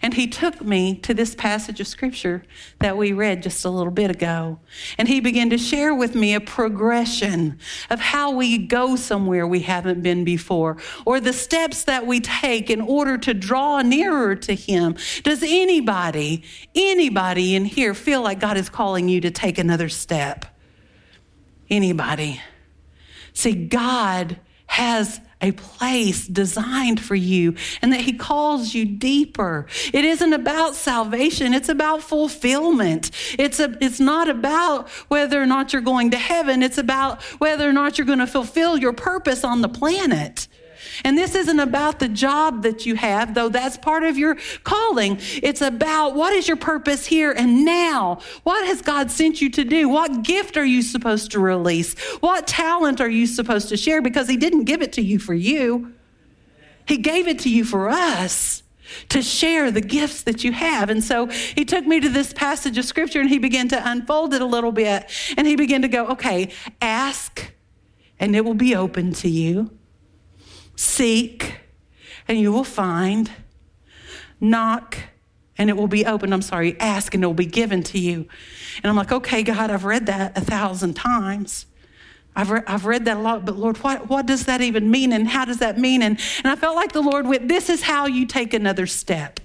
And 0.00 0.14
he 0.14 0.26
took 0.26 0.62
me 0.62 0.94
to 0.96 1.14
this 1.14 1.34
passage 1.34 1.80
of 1.80 1.86
scripture 1.86 2.44
that 2.78 2.96
we 2.96 3.12
read 3.12 3.42
just 3.42 3.64
a 3.64 3.70
little 3.70 3.92
bit 3.92 4.10
ago. 4.10 4.60
And 4.98 5.08
he 5.08 5.20
began 5.20 5.50
to 5.50 5.58
share 5.58 5.94
with 5.94 6.14
me 6.14 6.34
a 6.34 6.40
progression 6.40 7.58
of 7.90 8.00
how 8.00 8.30
we 8.30 8.58
go 8.58 8.96
somewhere 8.96 9.46
we 9.46 9.60
haven't 9.60 10.02
been 10.02 10.24
before, 10.24 10.76
or 11.04 11.20
the 11.20 11.32
steps 11.32 11.84
that 11.84 12.06
we 12.06 12.20
take 12.20 12.70
in 12.70 12.80
order 12.80 13.18
to 13.18 13.34
draw 13.34 13.82
nearer 13.82 14.34
to 14.36 14.54
him. 14.54 14.96
Does 15.22 15.42
anybody, 15.42 16.44
anybody 16.74 17.54
in 17.54 17.64
here 17.64 17.94
feel 17.94 18.22
like 18.22 18.40
God 18.40 18.56
is 18.56 18.68
calling 18.68 19.08
you 19.08 19.20
to 19.20 19.30
take 19.30 19.58
another 19.58 19.88
step? 19.88 20.46
Anybody? 21.68 22.40
See, 23.32 23.54
God 23.54 24.38
has 24.66 25.20
a 25.42 25.52
place 25.52 26.26
designed 26.26 27.00
for 27.00 27.14
you 27.14 27.54
and 27.82 27.92
that 27.92 28.00
He 28.00 28.12
calls 28.12 28.74
you 28.74 28.84
deeper. 28.84 29.66
It 29.92 30.04
isn't 30.04 30.32
about 30.32 30.74
salvation, 30.74 31.52
it's 31.52 31.68
about 31.68 32.02
fulfillment. 32.02 33.10
It's, 33.38 33.60
a, 33.60 33.76
it's 33.80 34.00
not 34.00 34.28
about 34.28 34.88
whether 35.08 35.42
or 35.42 35.46
not 35.46 35.72
you're 35.72 35.82
going 35.82 36.12
to 36.12 36.18
heaven, 36.18 36.62
it's 36.62 36.78
about 36.78 37.22
whether 37.40 37.68
or 37.68 37.72
not 37.72 37.98
you're 37.98 38.06
going 38.06 38.20
to 38.20 38.26
fulfill 38.26 38.78
your 38.78 38.92
purpose 38.92 39.44
on 39.44 39.60
the 39.60 39.68
planet. 39.68 40.48
And 41.04 41.16
this 41.16 41.34
isn't 41.34 41.60
about 41.60 41.98
the 41.98 42.08
job 42.08 42.62
that 42.62 42.86
you 42.86 42.94
have, 42.94 43.34
though 43.34 43.48
that's 43.48 43.76
part 43.76 44.04
of 44.04 44.18
your 44.18 44.36
calling. 44.64 45.18
It's 45.42 45.60
about 45.60 46.14
what 46.14 46.32
is 46.32 46.48
your 46.48 46.56
purpose 46.56 47.06
here 47.06 47.32
and 47.32 47.64
now? 47.64 48.20
What 48.42 48.66
has 48.66 48.82
God 48.82 49.10
sent 49.10 49.40
you 49.40 49.50
to 49.50 49.64
do? 49.64 49.88
What 49.88 50.22
gift 50.22 50.56
are 50.56 50.64
you 50.64 50.82
supposed 50.82 51.32
to 51.32 51.40
release? 51.40 51.98
What 52.20 52.46
talent 52.46 53.00
are 53.00 53.10
you 53.10 53.26
supposed 53.26 53.68
to 53.70 53.76
share? 53.76 54.02
Because 54.02 54.28
He 54.28 54.36
didn't 54.36 54.64
give 54.64 54.82
it 54.82 54.92
to 54.94 55.02
you 55.02 55.18
for 55.18 55.34
you, 55.34 55.92
He 56.86 56.98
gave 56.98 57.28
it 57.28 57.38
to 57.40 57.50
you 57.50 57.64
for 57.64 57.88
us 57.88 58.62
to 59.08 59.22
share 59.22 59.70
the 59.70 59.80
gifts 59.80 60.22
that 60.24 60.44
you 60.44 60.52
have. 60.52 60.90
And 60.90 61.02
so 61.02 61.26
he 61.26 61.64
took 61.64 61.86
me 61.86 62.00
to 62.00 62.10
this 62.10 62.34
passage 62.34 62.76
of 62.76 62.84
scripture 62.84 63.20
and 63.20 63.30
he 63.30 63.38
began 63.38 63.68
to 63.68 63.90
unfold 63.90 64.34
it 64.34 64.42
a 64.42 64.46
little 64.46 64.72
bit. 64.72 65.10
And 65.38 65.46
he 65.46 65.56
began 65.56 65.80
to 65.80 65.88
go, 65.88 66.08
okay, 66.08 66.50
ask 66.82 67.52
and 68.22 68.36
it 68.36 68.44
will 68.44 68.54
be 68.54 68.76
open 68.76 69.12
to 69.14 69.28
you. 69.28 69.70
Seek, 70.76 71.60
and 72.28 72.38
you 72.38 72.52
will 72.52 72.64
find. 72.64 73.30
Knock, 74.40 74.98
and 75.56 75.70
it 75.70 75.76
will 75.76 75.86
be 75.86 76.04
opened. 76.04 76.34
I'm 76.34 76.42
sorry, 76.42 76.78
ask, 76.80 77.14
and 77.14 77.22
it 77.22 77.26
will 77.26 77.34
be 77.34 77.46
given 77.46 77.82
to 77.84 77.98
you. 77.98 78.26
And 78.82 78.90
I'm 78.90 78.96
like, 78.96 79.12
okay, 79.12 79.42
God, 79.42 79.70
I've 79.70 79.84
read 79.84 80.06
that 80.06 80.36
a 80.36 80.40
thousand 80.40 80.94
times. 80.94 81.66
I've, 82.34 82.50
re- 82.50 82.62
I've 82.66 82.86
read 82.86 83.04
that 83.04 83.18
a 83.18 83.20
lot, 83.20 83.44
but 83.44 83.56
Lord, 83.56 83.76
what, 83.78 84.08
what 84.08 84.26
does 84.26 84.46
that 84.46 84.60
even 84.62 84.90
mean? 84.90 85.12
And 85.12 85.28
how 85.28 85.44
does 85.44 85.58
that 85.58 85.78
mean? 85.78 86.02
And, 86.02 86.18
and 86.38 86.46
I 86.46 86.56
felt 86.56 86.74
like 86.74 86.92
the 86.92 87.02
Lord 87.02 87.26
went, 87.26 87.46
This 87.48 87.68
is 87.68 87.82
how 87.82 88.06
you 88.06 88.26
take 88.26 88.54
another 88.54 88.86
step. 88.86 89.38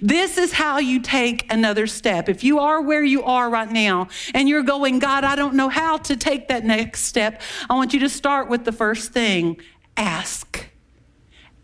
This 0.00 0.38
is 0.38 0.52
how 0.52 0.78
you 0.78 1.00
take 1.00 1.50
another 1.52 1.86
step. 1.86 2.28
If 2.28 2.44
you 2.44 2.60
are 2.60 2.80
where 2.80 3.02
you 3.02 3.24
are 3.24 3.50
right 3.50 3.70
now 3.70 4.08
and 4.32 4.48
you're 4.48 4.62
going, 4.62 5.00
God, 5.00 5.24
I 5.24 5.34
don't 5.34 5.54
know 5.54 5.68
how 5.68 5.96
to 5.98 6.16
take 6.16 6.48
that 6.48 6.64
next 6.64 7.02
step, 7.02 7.42
I 7.68 7.74
want 7.74 7.92
you 7.92 8.00
to 8.00 8.08
start 8.08 8.48
with 8.48 8.64
the 8.64 8.72
first 8.72 9.12
thing 9.12 9.60
ask. 9.96 10.55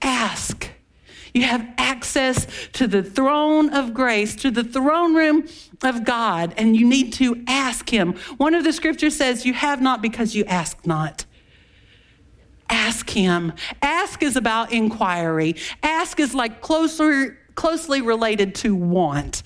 Ask. 0.02 0.70
You 1.34 1.44
have 1.44 1.66
access 1.78 2.46
to 2.74 2.86
the 2.86 3.02
throne 3.02 3.72
of 3.72 3.94
grace, 3.94 4.36
to 4.36 4.50
the 4.50 4.64
throne 4.64 5.14
room 5.14 5.48
of 5.82 6.04
God, 6.04 6.52
and 6.56 6.76
you 6.76 6.86
need 6.86 7.14
to 7.14 7.42
ask 7.46 7.88
Him. 7.88 8.14
One 8.36 8.54
of 8.54 8.64
the 8.64 8.72
scriptures 8.72 9.16
says, 9.16 9.46
You 9.46 9.54
have 9.54 9.80
not 9.80 10.02
because 10.02 10.34
you 10.34 10.44
ask 10.44 10.86
not. 10.86 11.24
Ask 12.68 13.08
Him. 13.08 13.54
Ask 13.80 14.22
is 14.22 14.36
about 14.36 14.72
inquiry, 14.72 15.56
ask 15.82 16.20
is 16.20 16.34
like 16.34 16.60
closer, 16.60 17.38
closely 17.54 18.02
related 18.02 18.54
to 18.56 18.74
want. 18.74 19.42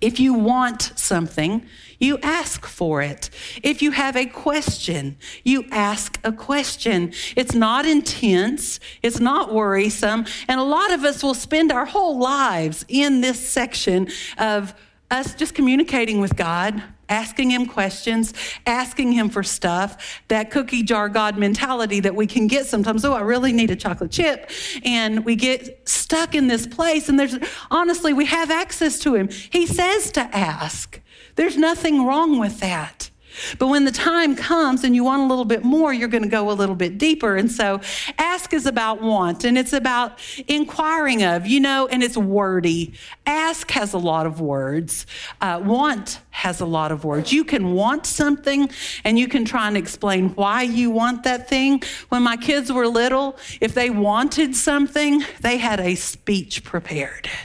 If 0.00 0.18
you 0.18 0.34
want 0.34 0.92
something, 0.96 1.64
you 2.02 2.18
ask 2.22 2.66
for 2.66 3.00
it. 3.00 3.30
If 3.62 3.80
you 3.80 3.92
have 3.92 4.16
a 4.16 4.26
question, 4.26 5.16
you 5.44 5.64
ask 5.70 6.18
a 6.24 6.32
question. 6.32 7.12
It's 7.36 7.54
not 7.54 7.86
intense, 7.86 8.80
it's 9.02 9.20
not 9.20 9.52
worrisome. 9.52 10.26
And 10.48 10.58
a 10.58 10.64
lot 10.64 10.92
of 10.92 11.04
us 11.04 11.22
will 11.22 11.34
spend 11.34 11.70
our 11.70 11.86
whole 11.86 12.18
lives 12.18 12.84
in 12.88 13.20
this 13.20 13.38
section 13.48 14.08
of 14.38 14.74
us 15.10 15.34
just 15.34 15.54
communicating 15.54 16.20
with 16.20 16.36
God, 16.36 16.82
asking 17.08 17.50
Him 17.50 17.66
questions, 17.66 18.32
asking 18.66 19.12
Him 19.12 19.28
for 19.28 19.42
stuff, 19.42 20.20
that 20.28 20.50
cookie 20.50 20.82
jar 20.82 21.08
God 21.08 21.36
mentality 21.36 22.00
that 22.00 22.16
we 22.16 22.26
can 22.26 22.46
get 22.46 22.66
sometimes. 22.66 23.04
Oh, 23.04 23.12
I 23.12 23.20
really 23.20 23.52
need 23.52 23.70
a 23.70 23.76
chocolate 23.76 24.10
chip. 24.10 24.50
And 24.84 25.24
we 25.24 25.36
get 25.36 25.88
stuck 25.88 26.34
in 26.34 26.48
this 26.48 26.66
place. 26.66 27.08
And 27.08 27.20
there's 27.20 27.38
honestly, 27.70 28.12
we 28.12 28.24
have 28.24 28.50
access 28.50 28.98
to 29.00 29.14
Him. 29.14 29.28
He 29.28 29.66
says 29.66 30.10
to 30.12 30.22
ask. 30.34 30.98
There's 31.36 31.56
nothing 31.56 32.04
wrong 32.04 32.38
with 32.38 32.60
that. 32.60 33.10
But 33.58 33.68
when 33.68 33.84
the 33.84 33.92
time 33.92 34.36
comes 34.36 34.84
and 34.84 34.94
you 34.94 35.04
want 35.04 35.22
a 35.22 35.26
little 35.26 35.44
bit 35.44 35.64
more, 35.64 35.92
you're 35.92 36.08
going 36.08 36.22
to 36.22 36.28
go 36.28 36.50
a 36.50 36.52
little 36.52 36.74
bit 36.74 36.98
deeper. 36.98 37.36
And 37.36 37.50
so 37.50 37.80
ask 38.18 38.52
is 38.52 38.66
about 38.66 39.00
want 39.00 39.44
and 39.44 39.56
it's 39.56 39.72
about 39.72 40.18
inquiring 40.48 41.22
of, 41.22 41.46
you 41.46 41.60
know, 41.60 41.86
and 41.86 42.02
it's 42.02 42.16
wordy. 42.16 42.94
Ask 43.26 43.70
has 43.70 43.92
a 43.92 43.98
lot 43.98 44.26
of 44.26 44.40
words. 44.40 45.06
Uh, 45.40 45.60
want 45.62 46.20
has 46.30 46.60
a 46.60 46.66
lot 46.66 46.92
of 46.92 47.04
words. 47.04 47.32
You 47.32 47.44
can 47.44 47.72
want 47.72 48.06
something 48.06 48.68
and 49.04 49.18
you 49.18 49.28
can 49.28 49.44
try 49.44 49.68
and 49.68 49.76
explain 49.76 50.30
why 50.30 50.62
you 50.62 50.90
want 50.90 51.24
that 51.24 51.48
thing. 51.48 51.82
When 52.08 52.22
my 52.22 52.36
kids 52.36 52.72
were 52.72 52.86
little, 52.86 53.38
if 53.60 53.74
they 53.74 53.90
wanted 53.90 54.54
something, 54.56 55.24
they 55.40 55.58
had 55.58 55.80
a 55.80 55.94
speech 55.94 56.64
prepared. 56.64 57.30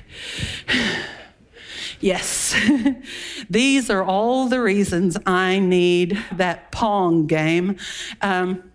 Yes, 1.99 2.55
these 3.49 3.89
are 3.89 4.03
all 4.03 4.47
the 4.47 4.62
reasons 4.62 5.17
I 5.25 5.60
need 5.60 6.17
that 6.33 6.71
Pong 6.71 7.25
game. 7.25 7.77
Um, 8.21 8.71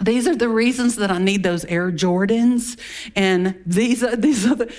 these 0.00 0.26
are 0.26 0.34
the 0.36 0.48
reasons 0.48 0.96
that 0.96 1.10
I 1.10 1.18
need 1.18 1.42
those 1.42 1.64
Air 1.64 1.90
Jordans, 1.92 2.78
and 3.16 3.60
these 3.66 4.02
are 4.02 4.16
these 4.16 4.46
are 4.46 4.54
the 4.54 4.74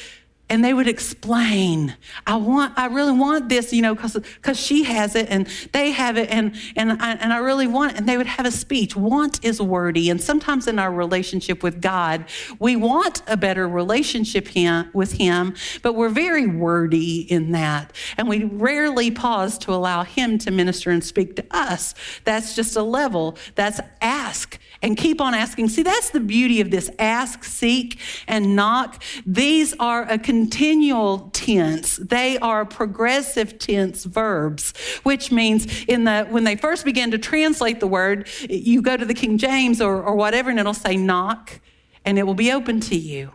and 0.53 0.63
they 0.63 0.73
would 0.73 0.87
explain 0.87 1.95
i 2.27 2.35
want 2.35 2.77
i 2.77 2.85
really 2.85 3.11
want 3.11 3.49
this 3.49 3.73
you 3.73 3.81
know 3.81 3.95
because 3.95 4.13
because 4.13 4.59
she 4.59 4.83
has 4.83 5.15
it 5.15 5.27
and 5.29 5.47
they 5.71 5.91
have 5.91 6.17
it 6.17 6.29
and 6.29 6.55
and 6.75 6.93
I, 7.01 7.13
and 7.13 7.33
I 7.33 7.37
really 7.37 7.67
want 7.67 7.93
it 7.93 7.97
and 7.97 8.07
they 8.07 8.17
would 8.17 8.27
have 8.27 8.45
a 8.45 8.51
speech. 8.51 8.95
Want 8.95 9.43
is 9.43 9.61
wordy 9.61 10.09
and 10.09 10.21
sometimes 10.21 10.67
in 10.67 10.79
our 10.79 10.91
relationship 10.91 11.63
with 11.63 11.81
god 11.81 12.25
we 12.59 12.75
want 12.75 13.23
a 13.27 13.35
better 13.35 13.67
relationship 13.67 14.47
him, 14.47 14.89
with 14.93 15.13
him 15.13 15.55
but 15.81 15.93
we're 15.93 16.09
very 16.09 16.45
wordy 16.45 17.21
in 17.21 17.51
that 17.51 17.91
and 18.17 18.27
we 18.27 18.43
rarely 18.43 19.09
pause 19.11 19.57
to 19.59 19.73
allow 19.73 20.03
him 20.03 20.37
to 20.39 20.51
minister 20.51 20.91
and 20.91 21.03
speak 21.03 21.35
to 21.35 21.45
us. 21.51 21.95
That's 22.23 22.55
just 22.55 22.75
a 22.75 22.83
level. 22.83 23.37
That's 23.55 23.79
ask 24.01 24.59
and 24.81 24.97
keep 24.97 25.21
on 25.21 25.33
asking. 25.33 25.69
See 25.69 25.83
that's 25.83 26.09
the 26.09 26.19
beauty 26.19 26.61
of 26.61 26.69
this 26.69 26.89
ask 26.99 27.43
seek 27.43 27.99
and 28.27 28.55
knock. 28.55 29.01
These 29.25 29.73
are 29.79 30.09
a 30.09 30.17
continual 30.43 31.29
tense. 31.31 31.95
They 31.95 32.37
are 32.39 32.65
progressive 32.65 33.57
tense 33.59 34.03
verbs, 34.03 34.73
which 35.03 35.31
means 35.31 35.85
in 35.85 36.03
the 36.03 36.25
when 36.29 36.43
they 36.43 36.57
first 36.57 36.83
begin 36.83 37.11
to 37.11 37.17
translate 37.17 37.79
the 37.79 37.87
word, 37.87 38.27
you 38.49 38.81
go 38.81 38.97
to 38.97 39.05
the 39.05 39.13
King 39.13 39.37
James 39.37 39.79
or, 39.79 40.03
or 40.03 40.15
whatever, 40.15 40.49
and 40.49 40.59
it'll 40.59 40.73
say 40.73 40.97
knock, 40.97 41.61
and 42.03 42.19
it 42.19 42.23
will 42.23 42.33
be 42.33 42.51
open 42.51 42.81
to 42.81 42.95
you. 42.97 43.31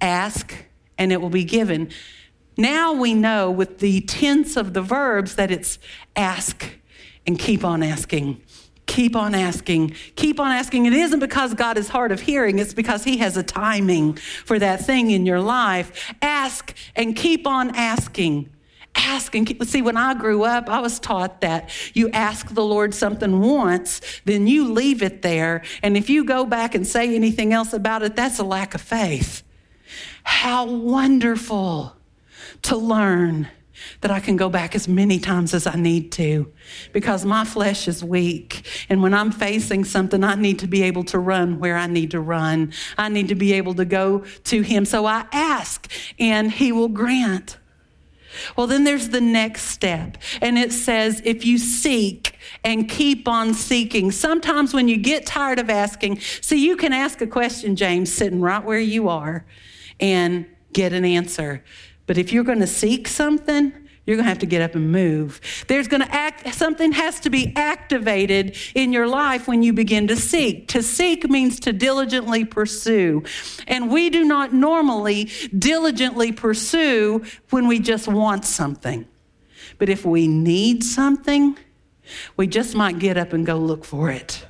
Ask, 0.00 0.54
and 0.96 1.12
it 1.12 1.20
will 1.20 1.28
be 1.28 1.44
given. 1.44 1.90
Now 2.56 2.94
we 2.94 3.12
know 3.12 3.50
with 3.50 3.80
the 3.80 4.00
tense 4.00 4.56
of 4.56 4.72
the 4.72 4.80
verbs 4.80 5.34
that 5.34 5.50
it's 5.50 5.78
ask 6.16 6.64
and 7.26 7.38
keep 7.38 7.62
on 7.62 7.82
asking 7.82 8.40
keep 8.88 9.14
on 9.14 9.34
asking, 9.34 9.94
keep 10.16 10.40
on 10.40 10.50
asking. 10.50 10.86
It 10.86 10.92
isn't 10.94 11.20
because 11.20 11.54
God 11.54 11.78
is 11.78 11.88
hard 11.88 12.10
of 12.10 12.20
hearing, 12.20 12.58
it's 12.58 12.74
because 12.74 13.04
He 13.04 13.18
has 13.18 13.36
a 13.36 13.44
timing 13.44 14.14
for 14.14 14.58
that 14.58 14.84
thing 14.84 15.12
in 15.12 15.24
your 15.24 15.40
life. 15.40 16.12
Ask 16.20 16.74
and 16.96 17.14
keep 17.14 17.46
on 17.46 17.70
asking. 17.76 18.50
Ask 18.96 19.36
and 19.36 19.46
keep, 19.46 19.62
see, 19.64 19.82
when 19.82 19.96
I 19.96 20.14
grew 20.14 20.42
up, 20.42 20.68
I 20.68 20.80
was 20.80 20.98
taught 20.98 21.42
that 21.42 21.70
you 21.94 22.10
ask 22.10 22.52
the 22.52 22.64
Lord 22.64 22.92
something 22.94 23.40
once, 23.40 24.00
then 24.24 24.48
you 24.48 24.72
leave 24.72 25.02
it 25.02 25.22
there. 25.22 25.62
And 25.82 25.96
if 25.96 26.10
you 26.10 26.24
go 26.24 26.44
back 26.44 26.74
and 26.74 26.84
say 26.84 27.14
anything 27.14 27.52
else 27.52 27.72
about 27.72 28.02
it, 28.02 28.16
that's 28.16 28.40
a 28.40 28.44
lack 28.44 28.74
of 28.74 28.80
faith. 28.80 29.44
How 30.24 30.66
wonderful 30.66 31.94
to 32.62 32.76
learn 32.76 33.48
that 34.00 34.10
I 34.10 34.20
can 34.20 34.36
go 34.36 34.48
back 34.48 34.74
as 34.74 34.88
many 34.88 35.18
times 35.18 35.54
as 35.54 35.66
I 35.66 35.74
need 35.74 36.12
to 36.12 36.52
because 36.92 37.24
my 37.24 37.44
flesh 37.44 37.88
is 37.88 38.04
weak. 38.04 38.66
And 38.88 39.02
when 39.02 39.14
I'm 39.14 39.30
facing 39.30 39.84
something, 39.84 40.22
I 40.24 40.34
need 40.34 40.60
to 40.60 40.66
be 40.66 40.82
able 40.84 41.04
to 41.04 41.18
run 41.18 41.58
where 41.58 41.76
I 41.76 41.86
need 41.86 42.10
to 42.12 42.20
run. 42.20 42.72
I 42.96 43.08
need 43.08 43.28
to 43.28 43.34
be 43.34 43.52
able 43.54 43.74
to 43.74 43.84
go 43.84 44.24
to 44.44 44.62
Him. 44.62 44.84
So 44.84 45.06
I 45.06 45.26
ask, 45.32 45.90
and 46.18 46.52
He 46.52 46.72
will 46.72 46.88
grant. 46.88 47.58
Well, 48.56 48.66
then 48.66 48.84
there's 48.84 49.08
the 49.08 49.20
next 49.20 49.62
step. 49.62 50.18
And 50.40 50.58
it 50.58 50.72
says, 50.72 51.22
if 51.24 51.44
you 51.44 51.58
seek 51.58 52.36
and 52.64 52.88
keep 52.88 53.26
on 53.26 53.54
seeking, 53.54 54.10
sometimes 54.10 54.74
when 54.74 54.88
you 54.88 54.96
get 54.96 55.26
tired 55.26 55.58
of 55.58 55.70
asking, 55.70 56.20
see, 56.20 56.64
you 56.64 56.76
can 56.76 56.92
ask 56.92 57.20
a 57.20 57.26
question, 57.26 57.76
James, 57.76 58.12
sitting 58.12 58.40
right 58.40 58.62
where 58.62 58.78
you 58.78 59.08
are 59.08 59.46
and 60.00 60.46
get 60.72 60.92
an 60.92 61.04
answer. 61.04 61.64
But 62.08 62.18
if 62.18 62.32
you're 62.32 62.42
going 62.42 62.60
to 62.60 62.66
seek 62.66 63.06
something, 63.06 63.72
you're 64.06 64.16
going 64.16 64.24
to 64.24 64.30
have 64.30 64.38
to 64.38 64.46
get 64.46 64.62
up 64.62 64.74
and 64.74 64.90
move. 64.90 65.42
There's 65.68 65.86
going 65.86 66.00
to 66.00 66.10
act, 66.10 66.54
something 66.54 66.92
has 66.92 67.20
to 67.20 67.30
be 67.30 67.52
activated 67.54 68.56
in 68.74 68.94
your 68.94 69.06
life 69.06 69.46
when 69.46 69.62
you 69.62 69.74
begin 69.74 70.08
to 70.08 70.16
seek. 70.16 70.68
To 70.68 70.82
seek 70.82 71.28
means 71.28 71.60
to 71.60 71.74
diligently 71.74 72.46
pursue. 72.46 73.22
And 73.66 73.90
we 73.90 74.08
do 74.08 74.24
not 74.24 74.54
normally 74.54 75.30
diligently 75.56 76.32
pursue 76.32 77.22
when 77.50 77.68
we 77.68 77.78
just 77.78 78.08
want 78.08 78.46
something. 78.46 79.06
But 79.76 79.90
if 79.90 80.06
we 80.06 80.26
need 80.26 80.82
something, 80.82 81.58
we 82.38 82.46
just 82.46 82.74
might 82.74 82.98
get 82.98 83.18
up 83.18 83.34
and 83.34 83.44
go 83.44 83.58
look 83.58 83.84
for 83.84 84.10
it. 84.10 84.46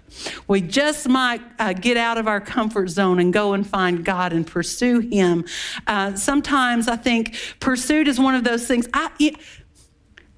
We 0.47 0.61
just 0.61 1.09
might 1.09 1.41
uh, 1.59 1.73
get 1.73 1.97
out 1.97 2.19
of 2.19 2.27
our 2.27 2.41
comfort 2.41 2.89
zone 2.89 3.19
and 3.19 3.33
go 3.33 3.53
and 3.53 3.67
find 3.67 4.05
God 4.05 4.33
and 4.33 4.47
pursue 4.47 5.01
Him. 5.01 5.45
Uh, 5.87 6.15
sometimes 6.15 6.89
I 6.89 6.97
think 6.97 7.37
pursuit 7.61 8.09
is 8.09 8.19
one 8.19 8.35
of 8.35 8.45
those 8.45 8.67
things. 8.67 8.89
I, 8.93 9.35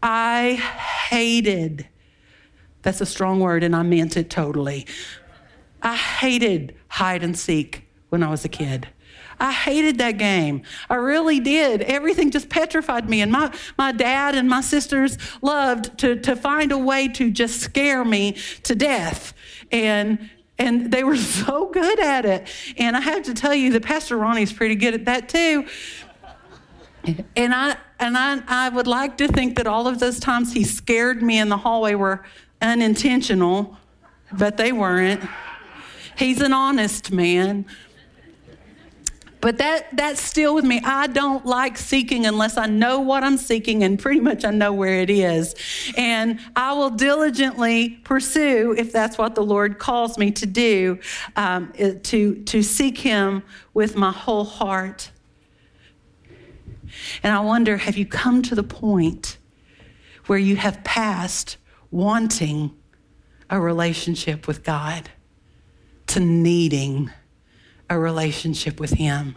I 0.02 0.52
hated, 1.08 1.88
that's 2.82 3.00
a 3.00 3.06
strong 3.06 3.40
word, 3.40 3.62
and 3.62 3.74
I 3.74 3.82
meant 3.82 4.16
it 4.16 4.30
totally. 4.30 4.86
I 5.82 5.96
hated 5.96 6.74
hide 6.88 7.22
and 7.22 7.38
seek 7.38 7.86
when 8.10 8.22
I 8.22 8.30
was 8.30 8.44
a 8.44 8.48
kid. 8.48 8.88
I 9.40 9.52
hated 9.52 9.98
that 9.98 10.18
game. 10.18 10.62
I 10.90 10.96
really 10.96 11.40
did. 11.40 11.80
Everything 11.82 12.30
just 12.30 12.50
petrified 12.50 13.08
me. 13.08 13.22
And 13.22 13.32
my, 13.32 13.52
my 13.78 13.90
dad 13.90 14.34
and 14.34 14.48
my 14.48 14.60
sisters 14.60 15.16
loved 15.40 15.98
to, 16.00 16.16
to 16.20 16.36
find 16.36 16.70
a 16.72 16.78
way 16.78 17.08
to 17.08 17.30
just 17.30 17.60
scare 17.60 18.04
me 18.04 18.36
to 18.64 18.74
death. 18.74 19.32
And 19.72 20.30
and 20.58 20.92
they 20.92 21.04
were 21.04 21.16
so 21.16 21.70
good 21.70 21.98
at 21.98 22.26
it. 22.26 22.48
And 22.76 22.94
I 22.96 23.00
have 23.00 23.22
to 23.24 23.34
tell 23.34 23.54
you 23.54 23.72
that 23.72 23.82
Pastor 23.82 24.18
Ronnie's 24.18 24.52
pretty 24.52 24.76
good 24.76 24.92
at 24.92 25.06
that 25.06 25.28
too. 25.30 25.66
And 27.34 27.54
I 27.54 27.76
and 27.98 28.16
I, 28.16 28.42
I 28.46 28.68
would 28.68 28.86
like 28.86 29.16
to 29.18 29.28
think 29.28 29.56
that 29.56 29.66
all 29.66 29.88
of 29.88 29.98
those 29.98 30.20
times 30.20 30.52
he 30.52 30.64
scared 30.64 31.22
me 31.22 31.38
in 31.38 31.48
the 31.48 31.56
hallway 31.56 31.94
were 31.94 32.24
unintentional, 32.60 33.78
but 34.32 34.58
they 34.58 34.72
weren't. 34.72 35.22
He's 36.16 36.42
an 36.42 36.52
honest 36.52 37.10
man. 37.10 37.64
But 39.40 39.56
that 39.58 39.96
that's 39.96 40.20
still 40.20 40.54
with 40.54 40.64
me. 40.64 40.80
I 40.84 41.06
don't 41.06 41.46
like 41.46 41.78
seeking 41.78 42.26
unless 42.26 42.58
I 42.58 42.66
know 42.66 43.00
what 43.00 43.24
I'm 43.24 43.38
seeking 43.38 43.82
and 43.84 43.98
pretty 43.98 44.20
much 44.20 44.44
I 44.44 44.50
know 44.50 44.72
where 44.72 45.00
it 45.00 45.08
is. 45.08 45.54
And 45.96 46.38
I 46.54 46.72
will 46.74 46.90
diligently 46.90 48.00
pursue 48.04 48.74
if 48.76 48.92
that's 48.92 49.16
what 49.16 49.34
the 49.34 49.42
Lord 49.42 49.78
calls 49.78 50.18
me 50.18 50.30
to 50.32 50.46
do, 50.46 50.98
um, 51.36 51.72
to 52.02 52.34
to 52.34 52.62
seek 52.62 52.98
Him 52.98 53.42
with 53.72 53.96
my 53.96 54.12
whole 54.12 54.44
heart. 54.44 55.10
And 57.22 57.32
I 57.32 57.40
wonder, 57.40 57.78
have 57.78 57.96
you 57.96 58.04
come 58.06 58.42
to 58.42 58.54
the 58.54 58.62
point 58.62 59.38
where 60.26 60.38
you 60.38 60.56
have 60.56 60.84
passed 60.84 61.56
wanting 61.90 62.72
a 63.48 63.60
relationship 63.60 64.46
with 64.46 64.64
God 64.64 65.08
to 66.08 66.20
needing? 66.20 67.10
A 67.90 67.98
relationship 67.98 68.80
with 68.80 68.92
Him? 68.92 69.36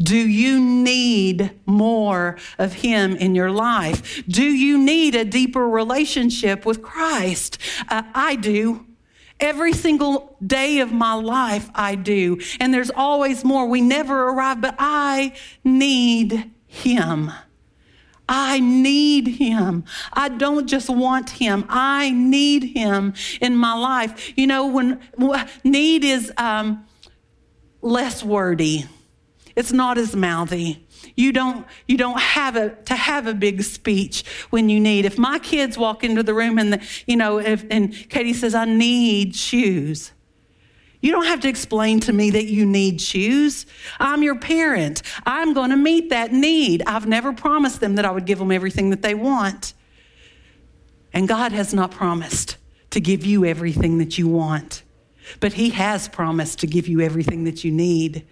Do 0.00 0.16
you 0.16 0.60
need 0.60 1.52
more 1.66 2.36
of 2.58 2.72
Him 2.74 3.16
in 3.16 3.34
your 3.34 3.50
life? 3.50 4.24
Do 4.26 4.44
you 4.44 4.78
need 4.78 5.14
a 5.14 5.24
deeper 5.24 5.68
relationship 5.68 6.64
with 6.64 6.82
Christ? 6.82 7.58
Uh, 7.88 8.02
I 8.14 8.36
do. 8.36 8.86
Every 9.40 9.72
single 9.72 10.36
day 10.44 10.78
of 10.78 10.92
my 10.92 11.14
life, 11.14 11.68
I 11.74 11.96
do. 11.96 12.40
And 12.60 12.72
there's 12.72 12.90
always 12.90 13.44
more. 13.44 13.66
We 13.66 13.80
never 13.80 14.28
arrive, 14.28 14.60
but 14.60 14.76
I 14.78 15.34
need 15.64 16.50
Him. 16.66 17.32
I 18.28 18.60
need 18.60 19.26
him. 19.26 19.84
I 20.12 20.30
don't 20.30 20.66
just 20.66 20.88
want 20.88 21.28
him. 21.28 21.66
I 21.68 22.10
need 22.10 22.62
him 22.74 23.12
in 23.40 23.54
my 23.56 23.74
life. 23.74 24.32
You 24.36 24.46
know, 24.46 24.66
when 24.66 25.00
need 25.62 26.04
is 26.04 26.32
um, 26.38 26.86
less 27.84 28.24
wordy. 28.24 28.86
It's 29.54 29.72
not 29.72 29.98
as 29.98 30.16
mouthy. 30.16 30.84
You 31.14 31.32
don't, 31.32 31.66
you 31.86 31.96
don't 31.96 32.18
have 32.18 32.56
a, 32.56 32.70
to 32.70 32.94
have 32.96 33.26
a 33.26 33.34
big 33.34 33.62
speech 33.62 34.24
when 34.50 34.68
you 34.68 34.80
need. 34.80 35.04
If 35.04 35.18
my 35.18 35.38
kids 35.38 35.78
walk 35.78 36.02
into 36.02 36.22
the 36.22 36.34
room 36.34 36.58
and, 36.58 36.72
the, 36.72 36.82
you 37.06 37.16
know, 37.16 37.38
if, 37.38 37.64
and 37.70 37.92
Katie 38.08 38.32
says, 38.32 38.54
I 38.54 38.64
need 38.64 39.36
shoes. 39.36 40.12
You 41.00 41.12
don't 41.12 41.26
have 41.26 41.40
to 41.40 41.48
explain 41.48 42.00
to 42.00 42.12
me 42.14 42.30
that 42.30 42.46
you 42.46 42.64
need 42.64 43.00
shoes. 43.00 43.66
I'm 44.00 44.22
your 44.22 44.38
parent. 44.38 45.02
I'm 45.26 45.52
going 45.52 45.68
to 45.68 45.76
meet 45.76 46.08
that 46.08 46.32
need. 46.32 46.82
I've 46.86 47.06
never 47.06 47.34
promised 47.34 47.80
them 47.80 47.96
that 47.96 48.06
I 48.06 48.10
would 48.10 48.24
give 48.24 48.38
them 48.38 48.50
everything 48.50 48.88
that 48.90 49.02
they 49.02 49.14
want. 49.14 49.74
And 51.12 51.28
God 51.28 51.52
has 51.52 51.74
not 51.74 51.90
promised 51.90 52.56
to 52.90 53.00
give 53.00 53.26
you 53.26 53.44
everything 53.44 53.98
that 53.98 54.16
you 54.16 54.26
want. 54.26 54.83
But 55.40 55.54
He 55.54 55.70
has 55.70 56.08
promised 56.08 56.58
to 56.60 56.66
give 56.66 56.88
you 56.88 57.00
everything 57.00 57.44
that 57.44 57.64
you 57.64 57.72
need. 57.72 58.26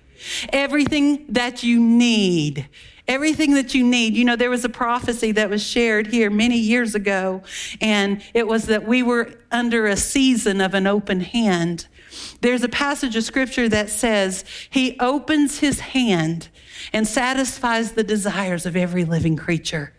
Everything 0.52 1.26
that 1.28 1.62
you 1.62 1.80
need. 1.80 2.68
Everything 3.08 3.54
that 3.54 3.74
you 3.74 3.84
need. 3.84 4.14
You 4.14 4.24
know, 4.24 4.36
there 4.36 4.50
was 4.50 4.64
a 4.64 4.68
prophecy 4.68 5.32
that 5.32 5.50
was 5.50 5.62
shared 5.62 6.06
here 6.06 6.30
many 6.30 6.58
years 6.58 6.94
ago, 6.94 7.42
and 7.80 8.22
it 8.32 8.46
was 8.46 8.66
that 8.66 8.86
we 8.86 9.02
were 9.02 9.32
under 9.50 9.86
a 9.86 9.96
season 9.96 10.60
of 10.60 10.74
an 10.74 10.86
open 10.86 11.20
hand. 11.20 11.88
There's 12.40 12.62
a 12.62 12.68
passage 12.68 13.16
of 13.16 13.24
scripture 13.24 13.68
that 13.68 13.90
says, 13.90 14.44
He 14.70 14.98
opens 15.00 15.58
His 15.58 15.80
hand 15.80 16.48
and 16.92 17.06
satisfies 17.06 17.92
the 17.92 18.04
desires 18.04 18.66
of 18.66 18.76
every 18.76 19.04
living 19.04 19.36
creature. 19.36 19.92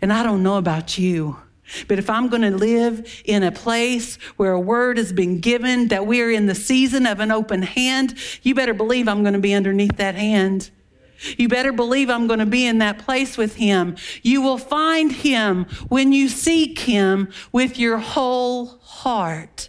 And 0.00 0.12
I 0.12 0.22
don't 0.22 0.42
know 0.42 0.56
about 0.56 0.96
you. 0.98 1.38
But 1.88 1.98
if 1.98 2.10
I'm 2.10 2.28
going 2.28 2.42
to 2.42 2.50
live 2.50 3.22
in 3.24 3.42
a 3.42 3.52
place 3.52 4.16
where 4.36 4.52
a 4.52 4.60
word 4.60 4.98
has 4.98 5.12
been 5.12 5.40
given, 5.40 5.88
that 5.88 6.06
we 6.06 6.22
are 6.22 6.30
in 6.30 6.46
the 6.46 6.54
season 6.54 7.06
of 7.06 7.20
an 7.20 7.30
open 7.30 7.62
hand, 7.62 8.14
you 8.42 8.54
better 8.54 8.74
believe 8.74 9.08
I'm 9.08 9.22
going 9.22 9.34
to 9.34 9.40
be 9.40 9.54
underneath 9.54 9.96
that 9.96 10.14
hand. 10.14 10.70
You 11.36 11.48
better 11.48 11.72
believe 11.72 12.08
I'm 12.08 12.26
going 12.26 12.38
to 12.38 12.46
be 12.46 12.66
in 12.66 12.78
that 12.78 12.98
place 12.98 13.36
with 13.36 13.56
him. 13.56 13.96
You 14.22 14.40
will 14.40 14.58
find 14.58 15.12
him 15.12 15.66
when 15.88 16.12
you 16.12 16.28
seek 16.28 16.78
him 16.78 17.28
with 17.52 17.78
your 17.78 17.98
whole 17.98 18.78
heart. 18.78 19.68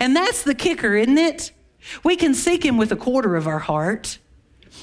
And 0.00 0.16
that's 0.16 0.42
the 0.42 0.54
kicker, 0.54 0.94
isn't 0.96 1.18
it? 1.18 1.52
We 2.02 2.16
can 2.16 2.34
seek 2.34 2.64
him 2.64 2.78
with 2.78 2.90
a 2.92 2.96
quarter 2.96 3.36
of 3.36 3.46
our 3.46 3.58
heart. 3.58 4.18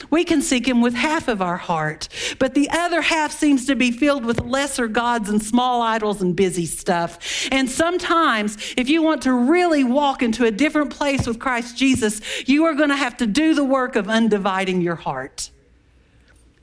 We 0.09 0.23
can 0.23 0.41
seek 0.41 0.67
Him 0.67 0.81
with 0.81 0.93
half 0.93 1.27
of 1.27 1.41
our 1.41 1.57
heart, 1.57 2.09
but 2.39 2.53
the 2.53 2.69
other 2.69 3.01
half 3.01 3.31
seems 3.31 3.65
to 3.67 3.75
be 3.75 3.91
filled 3.91 4.25
with 4.25 4.41
lesser 4.41 4.87
gods 4.87 5.29
and 5.29 5.41
small 5.41 5.81
idols 5.81 6.21
and 6.21 6.35
busy 6.35 6.65
stuff. 6.65 7.47
And 7.51 7.69
sometimes, 7.69 8.57
if 8.77 8.89
you 8.89 9.01
want 9.01 9.21
to 9.23 9.33
really 9.33 9.83
walk 9.83 10.23
into 10.23 10.45
a 10.45 10.51
different 10.51 10.91
place 10.91 11.27
with 11.27 11.39
Christ 11.39 11.77
Jesus, 11.77 12.21
you 12.47 12.65
are 12.65 12.73
going 12.73 12.89
to 12.89 12.95
have 12.95 13.17
to 13.17 13.27
do 13.27 13.53
the 13.53 13.63
work 13.63 13.95
of 13.95 14.07
undividing 14.09 14.81
your 14.81 14.95
heart. 14.95 15.49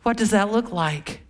What 0.02 0.16
does 0.16 0.30
that 0.30 0.50
look 0.50 0.72
like? 0.72 1.20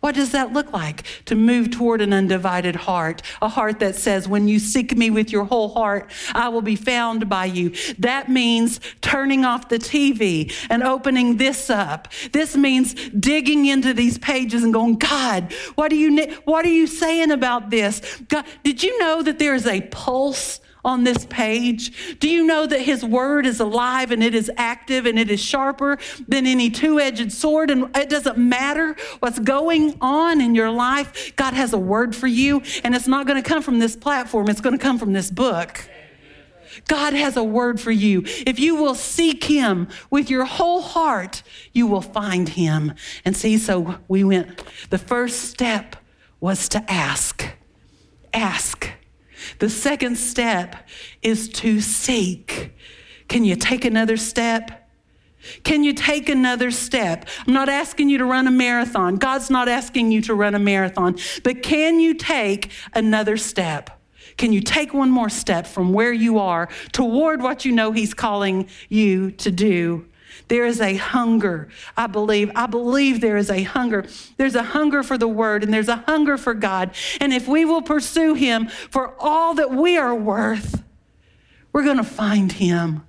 What 0.00 0.14
does 0.14 0.30
that 0.30 0.52
look 0.52 0.72
like 0.72 1.04
to 1.24 1.34
move 1.34 1.70
toward 1.70 2.00
an 2.00 2.12
undivided 2.12 2.76
heart? 2.76 3.20
A 3.42 3.48
heart 3.48 3.80
that 3.80 3.96
says, 3.96 4.28
When 4.28 4.46
you 4.46 4.58
seek 4.58 4.96
me 4.96 5.10
with 5.10 5.32
your 5.32 5.44
whole 5.44 5.70
heart, 5.70 6.12
I 6.34 6.48
will 6.48 6.62
be 6.62 6.76
found 6.76 7.28
by 7.28 7.46
you. 7.46 7.72
That 7.98 8.28
means 8.28 8.80
turning 9.00 9.44
off 9.44 9.68
the 9.68 9.78
TV 9.78 10.52
and 10.70 10.82
opening 10.84 11.36
this 11.36 11.68
up. 11.68 12.08
This 12.32 12.56
means 12.56 12.94
digging 13.10 13.66
into 13.66 13.92
these 13.92 14.18
pages 14.18 14.62
and 14.62 14.72
going, 14.72 14.96
God, 14.96 15.52
what 15.74 15.90
are 15.90 15.96
you, 15.96 16.32
what 16.44 16.64
are 16.64 16.72
you 16.72 16.86
saying 16.86 17.32
about 17.32 17.70
this? 17.70 18.00
God, 18.28 18.44
did 18.62 18.82
you 18.82 18.98
know 19.00 19.22
that 19.22 19.38
there 19.38 19.54
is 19.54 19.66
a 19.66 19.80
pulse 19.80 20.60
on 20.88 21.04
this 21.04 21.26
page? 21.26 22.18
Do 22.18 22.28
you 22.28 22.46
know 22.46 22.66
that 22.66 22.80
His 22.80 23.04
Word 23.04 23.46
is 23.46 23.60
alive 23.60 24.10
and 24.10 24.22
it 24.22 24.34
is 24.34 24.50
active 24.56 25.06
and 25.06 25.18
it 25.18 25.30
is 25.30 25.40
sharper 25.40 25.98
than 26.26 26.46
any 26.46 26.70
two 26.70 26.98
edged 26.98 27.30
sword? 27.30 27.70
And 27.70 27.94
it 27.96 28.08
doesn't 28.08 28.38
matter 28.38 28.96
what's 29.20 29.38
going 29.38 29.98
on 30.00 30.40
in 30.40 30.54
your 30.54 30.70
life, 30.70 31.36
God 31.36 31.54
has 31.54 31.72
a 31.72 31.78
word 31.78 32.16
for 32.16 32.26
you, 32.26 32.62
and 32.82 32.94
it's 32.94 33.06
not 33.06 33.26
going 33.26 33.40
to 33.40 33.46
come 33.48 33.62
from 33.62 33.78
this 33.78 33.94
platform, 33.94 34.48
it's 34.48 34.60
going 34.60 34.76
to 34.76 34.82
come 34.82 34.98
from 34.98 35.12
this 35.12 35.30
book. 35.30 35.88
God 36.86 37.12
has 37.12 37.36
a 37.36 37.44
word 37.44 37.80
for 37.80 37.90
you. 37.90 38.22
If 38.24 38.58
you 38.58 38.76
will 38.76 38.94
seek 38.94 39.44
Him 39.44 39.88
with 40.10 40.30
your 40.30 40.44
whole 40.44 40.80
heart, 40.80 41.42
you 41.72 41.86
will 41.86 42.02
find 42.02 42.48
Him. 42.48 42.94
And 43.24 43.36
see, 43.36 43.58
so 43.58 43.98
we 44.08 44.24
went, 44.24 44.62
the 44.90 44.98
first 44.98 45.50
step 45.50 45.96
was 46.40 46.68
to 46.70 46.90
ask. 46.90 47.44
Ask. 48.32 48.97
The 49.58 49.70
second 49.70 50.16
step 50.16 50.76
is 51.22 51.48
to 51.50 51.80
seek. 51.80 52.72
Can 53.28 53.44
you 53.44 53.56
take 53.56 53.84
another 53.84 54.16
step? 54.16 54.88
Can 55.62 55.84
you 55.84 55.92
take 55.92 56.28
another 56.28 56.70
step? 56.70 57.28
I'm 57.46 57.52
not 57.52 57.68
asking 57.68 58.08
you 58.08 58.18
to 58.18 58.24
run 58.24 58.46
a 58.46 58.50
marathon. 58.50 59.16
God's 59.16 59.50
not 59.50 59.68
asking 59.68 60.10
you 60.10 60.20
to 60.22 60.34
run 60.34 60.54
a 60.54 60.58
marathon. 60.58 61.16
But 61.42 61.62
can 61.62 62.00
you 62.00 62.14
take 62.14 62.70
another 62.94 63.36
step? 63.36 63.90
Can 64.36 64.52
you 64.52 64.60
take 64.60 64.94
one 64.94 65.10
more 65.10 65.28
step 65.28 65.66
from 65.66 65.92
where 65.92 66.12
you 66.12 66.38
are 66.38 66.68
toward 66.92 67.42
what 67.42 67.64
you 67.64 67.72
know 67.72 67.92
He's 67.92 68.14
calling 68.14 68.68
you 68.88 69.30
to 69.32 69.50
do? 69.50 70.06
There 70.46 70.64
is 70.64 70.80
a 70.80 70.96
hunger, 70.96 71.68
I 71.96 72.06
believe. 72.06 72.50
I 72.54 72.66
believe 72.66 73.20
there 73.20 73.36
is 73.36 73.50
a 73.50 73.64
hunger. 73.64 74.06
There's 74.36 74.54
a 74.54 74.62
hunger 74.62 75.02
for 75.02 75.18
the 75.18 75.28
word 75.28 75.64
and 75.64 75.74
there's 75.74 75.88
a 75.88 75.96
hunger 75.96 76.38
for 76.38 76.54
God. 76.54 76.92
And 77.20 77.32
if 77.32 77.48
we 77.48 77.64
will 77.64 77.82
pursue 77.82 78.34
him 78.34 78.68
for 78.68 79.14
all 79.18 79.54
that 79.54 79.72
we 79.72 79.98
are 79.98 80.14
worth, 80.14 80.84
we're 81.72 81.84
going 81.84 81.96
to 81.96 82.04
find 82.04 82.52
him. 82.52 83.02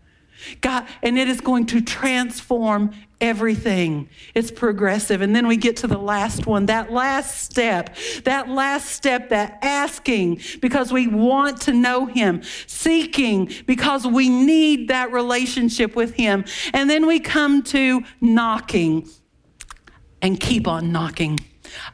God, 0.61 0.87
and 1.01 1.17
it 1.17 1.27
is 1.27 1.41
going 1.41 1.65
to 1.67 1.81
transform 1.81 2.91
everything. 3.21 4.09
It's 4.33 4.51
progressive. 4.51 5.21
And 5.21 5.35
then 5.35 5.47
we 5.47 5.57
get 5.57 5.77
to 5.77 5.87
the 5.87 5.97
last 5.97 6.47
one, 6.47 6.67
that 6.67 6.91
last 6.91 7.41
step, 7.41 7.95
that 8.23 8.49
last 8.49 8.89
step, 8.91 9.29
that 9.29 9.59
asking 9.61 10.41
because 10.61 10.93
we 10.93 11.07
want 11.07 11.61
to 11.61 11.73
know 11.73 12.05
Him, 12.05 12.41
seeking 12.67 13.51
because 13.65 14.05
we 14.07 14.29
need 14.29 14.87
that 14.89 15.11
relationship 15.11 15.95
with 15.95 16.13
Him. 16.13 16.45
And 16.73 16.89
then 16.89 17.07
we 17.07 17.19
come 17.19 17.63
to 17.63 18.03
knocking 18.21 19.09
and 20.21 20.39
keep 20.39 20.67
on 20.67 20.91
knocking. 20.91 21.39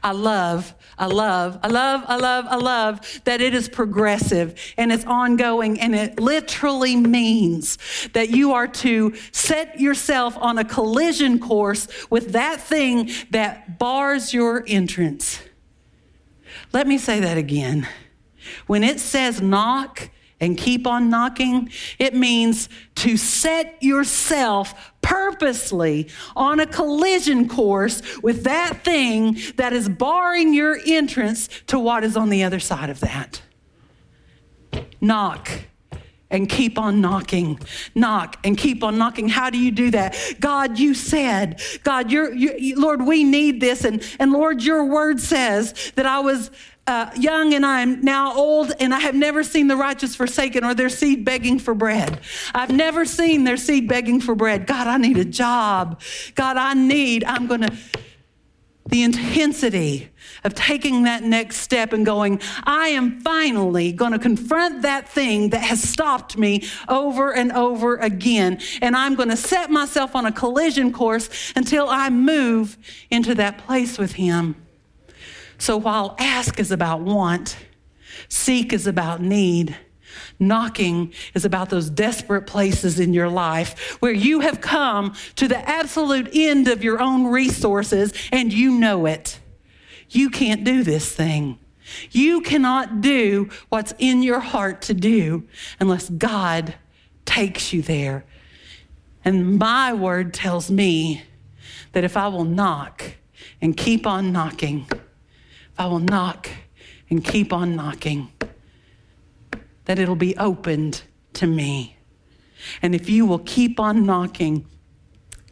I 0.04 0.12
love, 0.12 0.74
I 0.98 1.08
love, 1.08 1.60
I 1.64 1.68
love, 1.68 2.04
I 2.08 2.18
love, 2.18 2.46
I 2.48 2.56
love 2.56 3.22
that 3.26 3.42
it 3.42 3.54
is 3.54 3.70
progressive 3.70 4.60
and 4.78 4.92
it's 4.92 5.06
ongoing 5.06 5.80
and 5.80 5.96
it 5.96 6.20
literally 6.20 6.96
means 6.96 7.78
that 8.14 8.30
you 8.30 8.54
are 8.54 8.68
to 8.68 9.14
set 9.32 9.80
yourself 9.80 10.38
on 10.38 10.58
a 10.58 10.66
collision 10.66 11.40
course 11.40 11.88
with 12.10 12.34
that 12.34 12.62
thing 12.62 13.12
that 13.32 13.80
bars 13.80 14.34
your 14.34 14.64
entrance. 14.68 15.40
Let 16.74 16.88
me 16.88 16.98
say 16.98 17.20
that 17.20 17.38
again. 17.38 17.88
When 18.68 18.84
it 18.84 19.00
says 19.00 19.42
knock, 19.42 20.10
and 20.40 20.58
keep 20.58 20.86
on 20.86 21.10
knocking, 21.10 21.70
it 21.98 22.14
means 22.14 22.68
to 22.96 23.18
set 23.18 23.82
yourself 23.82 24.94
purposely 25.02 26.10
on 26.36 26.60
a 26.60 26.66
collision 26.66 27.48
course 27.48 28.02
with 28.22 28.44
that 28.44 28.84
thing 28.84 29.38
that 29.56 29.72
is 29.72 29.88
barring 29.88 30.54
your 30.54 30.78
entrance 30.86 31.48
to 31.68 31.80
what 31.80 32.04
is 32.04 32.18
on 32.18 32.30
the 32.30 32.44
other 32.44 32.60
side 32.60 32.90
of 32.90 33.00
that. 33.00 33.42
Knock 35.00 35.50
and 36.32 36.50
keep 36.50 36.78
on 36.78 37.02
knocking. 37.02 37.60
Knock 37.94 38.38
and 38.44 38.58
keep 38.58 38.84
on 38.84 38.98
knocking. 38.98 39.30
How 39.30 39.50
do 39.50 39.58
you 39.58 39.72
do 39.72 39.92
that? 39.92 40.18
God, 40.40 40.80
you 40.80 40.94
said, 40.94 41.62
God, 41.84 42.12
you're, 42.12 42.34
you, 42.34 42.80
Lord, 42.80 43.02
we 43.02 43.24
need 43.24 43.62
this. 43.62 43.86
And, 43.86 44.04
and 44.20 44.32
Lord, 44.32 44.64
your 44.64 44.86
word 44.86 45.22
says 45.22 45.94
that 45.96 46.06
I 46.06 46.20
was 46.20 46.52
uh, 46.88 47.10
young 47.18 47.54
and 47.54 47.66
I'm 47.66 48.02
now 48.02 48.36
old, 48.36 48.74
and 48.80 48.94
I 48.94 49.00
have 49.00 49.16
never 49.16 49.44
seen 49.44 49.68
the 49.68 49.76
righteous 49.76 50.16
forsaken 50.16 50.64
or 50.64 50.76
their 50.76 50.90
seed 50.90 51.26
begging 51.26 51.58
for 51.58 51.74
bread. 51.74 52.20
I've 52.54 52.72
never 52.72 53.06
seen 53.06 53.44
their 53.44 53.58
seed 53.58 53.88
begging 53.88 54.22
for 54.22 54.36
bread. 54.36 54.68
God, 54.68 54.88
I 54.88 54.98
need 54.98 55.18
a 55.18 55.26
job. 55.26 56.02
God, 56.36 56.58
I 56.58 56.74
need, 56.76 57.24
I'm 57.24 57.48
going 57.48 57.62
to, 57.62 57.76
the 58.88 59.02
intensity 59.02 60.10
of 60.44 60.54
taking 60.54 61.04
that 61.04 61.24
next 61.24 61.58
step 61.58 61.92
and 61.92 62.06
going, 62.06 62.40
I 62.66 62.90
am 62.90 63.20
finally 63.22 63.92
going 63.92 64.12
to 64.12 64.20
confront 64.20 64.84
that 64.84 65.10
thing 65.10 65.50
that 65.50 65.64
has 65.64 65.82
stopped 65.82 66.38
me 66.38 66.68
over 66.88 67.34
and 67.34 67.52
over 67.52 67.96
again. 67.98 68.60
And 68.84 68.96
I'm 68.96 69.16
going 69.16 69.30
to 69.30 69.38
set 69.38 69.72
myself 69.72 70.16
on 70.16 70.28
a 70.28 70.32
collision 70.32 70.94
course 70.94 71.52
until 71.56 71.90
I 71.90 72.12
move 72.12 72.78
into 73.10 73.34
that 73.36 73.58
place 73.58 73.98
with 73.98 74.14
Him. 74.14 74.65
So 75.58 75.78
while 75.78 76.16
ask 76.20 76.60
is 76.60 76.72
about 76.72 77.02
want, 77.02 77.58
seek 78.30 78.74
is 78.74 78.88
about 78.88 79.22
need, 79.22 79.76
knocking 80.40 81.14
is 81.34 81.46
about 81.46 81.70
those 81.70 81.90
desperate 81.90 82.44
places 82.44 83.00
in 83.00 83.14
your 83.14 83.30
life 83.30 83.98
where 84.02 84.12
you 84.12 84.42
have 84.42 84.62
come 84.62 85.14
to 85.36 85.48
the 85.48 85.70
absolute 85.70 86.30
end 86.34 86.68
of 86.68 86.84
your 86.84 87.02
own 87.02 87.28
resources 87.28 88.14
and 88.32 88.54
you 88.54 88.72
know 88.72 89.06
it. 89.06 89.40
You 90.10 90.30
can't 90.30 90.64
do 90.64 90.84
this 90.84 91.12
thing. 91.12 91.60
You 92.12 92.42
cannot 92.42 93.02
do 93.02 93.50
what's 93.70 93.94
in 94.00 94.24
your 94.24 94.40
heart 94.40 94.82
to 94.84 94.94
do 94.94 95.48
unless 95.80 96.10
God 96.10 96.76
takes 97.26 97.74
you 97.74 97.82
there. 97.82 98.26
And 99.24 99.58
my 99.58 99.94
word 99.94 100.34
tells 100.34 100.70
me 100.70 101.24
that 101.92 102.04
if 102.04 102.18
I 102.18 102.28
will 102.28 102.44
knock 102.44 103.04
and 103.62 103.76
keep 103.76 104.06
on 104.06 104.32
knocking, 104.32 104.88
I 105.78 105.88
will 105.88 106.00
knock 106.00 106.50
and 107.10 107.24
keep 107.24 107.54
on 107.54 107.76
knocking, 107.76 108.32
that 109.86 110.00
it'll 110.00 110.16
be 110.16 110.36
opened 110.38 111.04
to 111.34 111.48
me. 111.48 111.98
And 112.82 112.96
if 112.96 113.10
you 113.10 113.26
will 113.26 113.40
keep 113.40 113.80
on 113.80 114.06
knocking, 114.06 114.66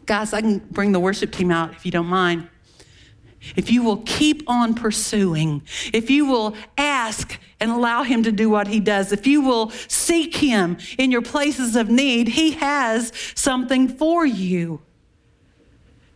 guys, 0.06 0.32
I 0.32 0.40
can 0.40 0.58
bring 0.58 0.92
the 0.92 1.00
worship 1.00 1.32
team 1.32 1.50
out 1.50 1.72
if 1.72 1.84
you 1.84 1.92
don't 1.92 2.06
mind. 2.06 2.48
If 3.56 3.70
you 3.70 3.82
will 3.82 3.98
keep 3.98 4.42
on 4.48 4.74
pursuing, 4.74 5.62
if 5.92 6.08
you 6.08 6.24
will 6.24 6.56
ask 6.78 7.38
and 7.60 7.70
allow 7.70 8.02
Him 8.02 8.22
to 8.22 8.32
do 8.32 8.48
what 8.48 8.68
He 8.68 8.80
does, 8.80 9.12
if 9.12 9.26
you 9.26 9.42
will 9.42 9.70
seek 9.70 10.36
Him 10.36 10.78
in 10.98 11.10
your 11.10 11.22
places 11.22 11.76
of 11.76 11.90
need, 11.90 12.28
He 12.28 12.52
has 12.52 13.12
something 13.34 13.86
for 13.86 14.24
you. 14.24 14.80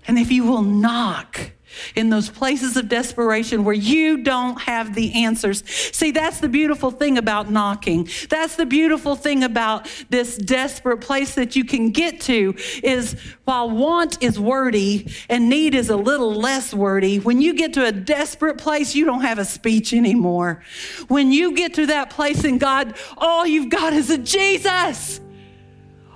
And 0.06 0.18
if 0.18 0.32
you 0.32 0.44
will 0.44 0.62
knock, 0.62 1.52
in 1.94 2.10
those 2.10 2.28
places 2.28 2.76
of 2.76 2.88
desperation 2.88 3.64
where 3.64 3.74
you 3.74 4.18
don't 4.18 4.60
have 4.62 4.94
the 4.94 5.24
answers. 5.24 5.62
See, 5.66 6.10
that's 6.10 6.40
the 6.40 6.48
beautiful 6.48 6.90
thing 6.90 7.18
about 7.18 7.50
knocking. 7.50 8.08
That's 8.28 8.56
the 8.56 8.66
beautiful 8.66 9.16
thing 9.16 9.44
about 9.44 9.88
this 10.10 10.36
desperate 10.36 10.98
place 10.98 11.34
that 11.34 11.56
you 11.56 11.64
can 11.64 11.90
get 11.90 12.20
to 12.22 12.54
is 12.82 13.16
while 13.44 13.70
want 13.70 14.22
is 14.22 14.38
wordy 14.38 15.12
and 15.28 15.48
need 15.48 15.74
is 15.74 15.90
a 15.90 15.96
little 15.96 16.34
less 16.34 16.74
wordy, 16.74 17.18
when 17.18 17.40
you 17.40 17.54
get 17.54 17.74
to 17.74 17.84
a 17.84 17.92
desperate 17.92 18.58
place, 18.58 18.94
you 18.94 19.04
don't 19.04 19.22
have 19.22 19.38
a 19.38 19.44
speech 19.44 19.92
anymore. 19.92 20.62
When 21.08 21.32
you 21.32 21.54
get 21.54 21.74
to 21.74 21.86
that 21.86 22.10
place 22.10 22.44
in 22.44 22.58
God, 22.58 22.96
all 23.16 23.46
you've 23.46 23.70
got 23.70 23.92
is 23.92 24.10
a 24.10 24.18
Jesus. 24.18 25.20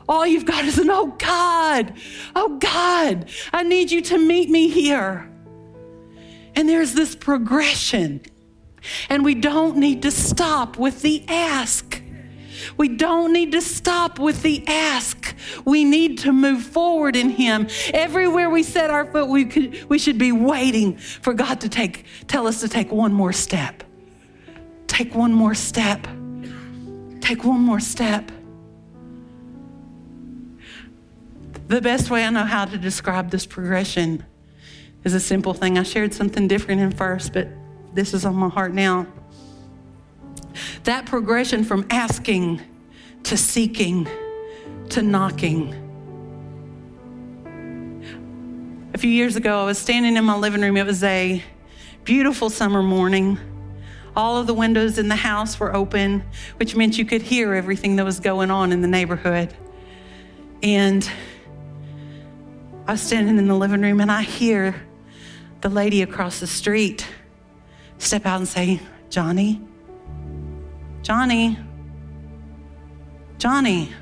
All 0.08 0.26
you've 0.26 0.44
got 0.44 0.64
is 0.64 0.78
an, 0.78 0.90
oh 0.90 1.14
God, 1.18 1.94
oh 2.34 2.58
God, 2.58 3.30
I 3.52 3.62
need 3.62 3.90
you 3.90 4.02
to 4.02 4.18
meet 4.18 4.50
me 4.50 4.68
here. 4.68 5.31
And 6.54 6.68
there's 6.68 6.94
this 6.94 7.14
progression. 7.14 8.20
And 9.08 9.24
we 9.24 9.34
don't 9.34 9.76
need 9.76 10.02
to 10.02 10.10
stop 10.10 10.76
with 10.76 11.02
the 11.02 11.24
ask. 11.28 12.02
We 12.76 12.88
don't 12.88 13.32
need 13.32 13.52
to 13.52 13.60
stop 13.60 14.18
with 14.18 14.42
the 14.42 14.66
ask. 14.66 15.34
We 15.64 15.84
need 15.84 16.18
to 16.18 16.32
move 16.32 16.62
forward 16.62 17.16
in 17.16 17.30
Him. 17.30 17.68
Everywhere 17.92 18.50
we 18.50 18.62
set 18.62 18.90
our 18.90 19.04
foot, 19.04 19.28
we, 19.28 19.44
could, 19.44 19.88
we 19.88 19.98
should 19.98 20.18
be 20.18 20.32
waiting 20.32 20.96
for 20.96 21.34
God 21.34 21.60
to 21.62 21.68
take, 21.68 22.04
tell 22.26 22.46
us 22.46 22.60
to 22.60 22.68
take 22.68 22.92
one 22.92 23.12
more 23.12 23.32
step. 23.32 23.82
Take 24.86 25.14
one 25.14 25.32
more 25.32 25.54
step. 25.54 26.06
Take 27.20 27.44
one 27.44 27.60
more 27.60 27.80
step. 27.80 28.30
The 31.68 31.80
best 31.80 32.10
way 32.10 32.24
I 32.24 32.30
know 32.30 32.44
how 32.44 32.64
to 32.66 32.76
describe 32.76 33.30
this 33.30 33.46
progression 33.46 34.24
is 35.04 35.14
a 35.14 35.20
simple 35.20 35.54
thing. 35.54 35.78
I 35.78 35.82
shared 35.82 36.14
something 36.14 36.48
different 36.48 36.80
in 36.80 36.92
first, 36.92 37.32
but 37.32 37.48
this 37.92 38.14
is 38.14 38.24
on 38.24 38.34
my 38.34 38.48
heart 38.48 38.72
now. 38.72 39.06
That 40.84 41.06
progression 41.06 41.64
from 41.64 41.86
asking 41.90 42.60
to 43.24 43.36
seeking 43.36 44.08
to 44.90 45.02
knocking. 45.02 45.78
A 48.94 48.98
few 48.98 49.10
years 49.10 49.36
ago, 49.36 49.62
I 49.62 49.64
was 49.64 49.78
standing 49.78 50.16
in 50.16 50.24
my 50.24 50.36
living 50.36 50.60
room. 50.60 50.76
It 50.76 50.84
was 50.84 51.02
a 51.02 51.42
beautiful 52.04 52.50
summer 52.50 52.82
morning. 52.82 53.38
All 54.14 54.36
of 54.36 54.46
the 54.46 54.54
windows 54.54 54.98
in 54.98 55.08
the 55.08 55.16
house 55.16 55.58
were 55.58 55.74
open, 55.74 56.22
which 56.58 56.76
meant 56.76 56.98
you 56.98 57.06
could 57.06 57.22
hear 57.22 57.54
everything 57.54 57.96
that 57.96 58.04
was 58.04 58.20
going 58.20 58.50
on 58.50 58.70
in 58.70 58.82
the 58.82 58.88
neighborhood. 58.88 59.54
And 60.62 61.08
I 62.86 62.92
was 62.92 63.00
standing 63.00 63.38
in 63.38 63.48
the 63.48 63.54
living 63.54 63.80
room 63.80 64.00
and 64.00 64.12
I 64.12 64.22
hear 64.22 64.74
the 65.62 65.68
lady 65.68 66.02
across 66.02 66.40
the 66.40 66.46
street 66.46 67.06
step 67.98 68.26
out 68.26 68.38
and 68.38 68.48
say, 68.48 68.80
Johnny, 69.08 69.60
Johnny, 71.02 71.56
Johnny. 73.38 73.92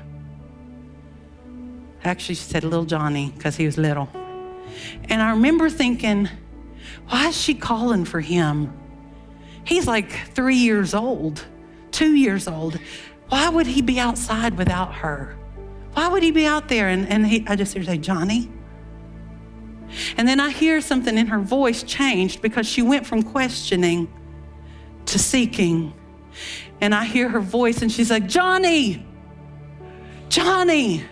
Actually, 2.03 2.35
she 2.35 2.43
said 2.43 2.63
little 2.63 2.85
Johnny 2.85 3.31
because 3.37 3.55
he 3.55 3.65
was 3.67 3.77
little. 3.77 4.09
And 5.03 5.21
I 5.21 5.31
remember 5.31 5.69
thinking, 5.69 6.27
why 7.09 7.27
is 7.27 7.39
she 7.39 7.53
calling 7.53 8.05
for 8.05 8.21
him? 8.21 8.75
He's 9.63 9.85
like 9.85 10.11
three 10.29 10.55
years 10.55 10.95
old, 10.95 11.45
two 11.91 12.15
years 12.15 12.47
old. 12.47 12.79
Why 13.29 13.49
would 13.49 13.67
he 13.67 13.83
be 13.83 13.99
outside 13.99 14.57
without 14.57 14.95
her? 14.95 15.37
Why 15.93 16.07
would 16.07 16.23
he 16.23 16.31
be 16.31 16.45
out 16.47 16.69
there? 16.69 16.89
And, 16.89 17.07
and 17.07 17.27
he, 17.27 17.45
I 17.47 17.55
just 17.55 17.73
hear 17.73 17.83
say, 17.83 17.99
Johnny. 17.99 18.49
And 20.17 20.27
then 20.27 20.39
I 20.39 20.49
hear 20.49 20.81
something 20.81 21.17
in 21.17 21.27
her 21.27 21.39
voice 21.39 21.83
changed 21.83 22.41
because 22.41 22.67
she 22.67 22.81
went 22.81 23.05
from 23.05 23.23
questioning 23.23 24.11
to 25.07 25.19
seeking. 25.19 25.93
And 26.79 26.95
I 26.95 27.05
hear 27.05 27.29
her 27.29 27.39
voice 27.39 27.81
and 27.81 27.91
she's 27.91 28.09
like, 28.09 28.27
Johnny, 28.27 29.05
Johnny. 30.29 31.03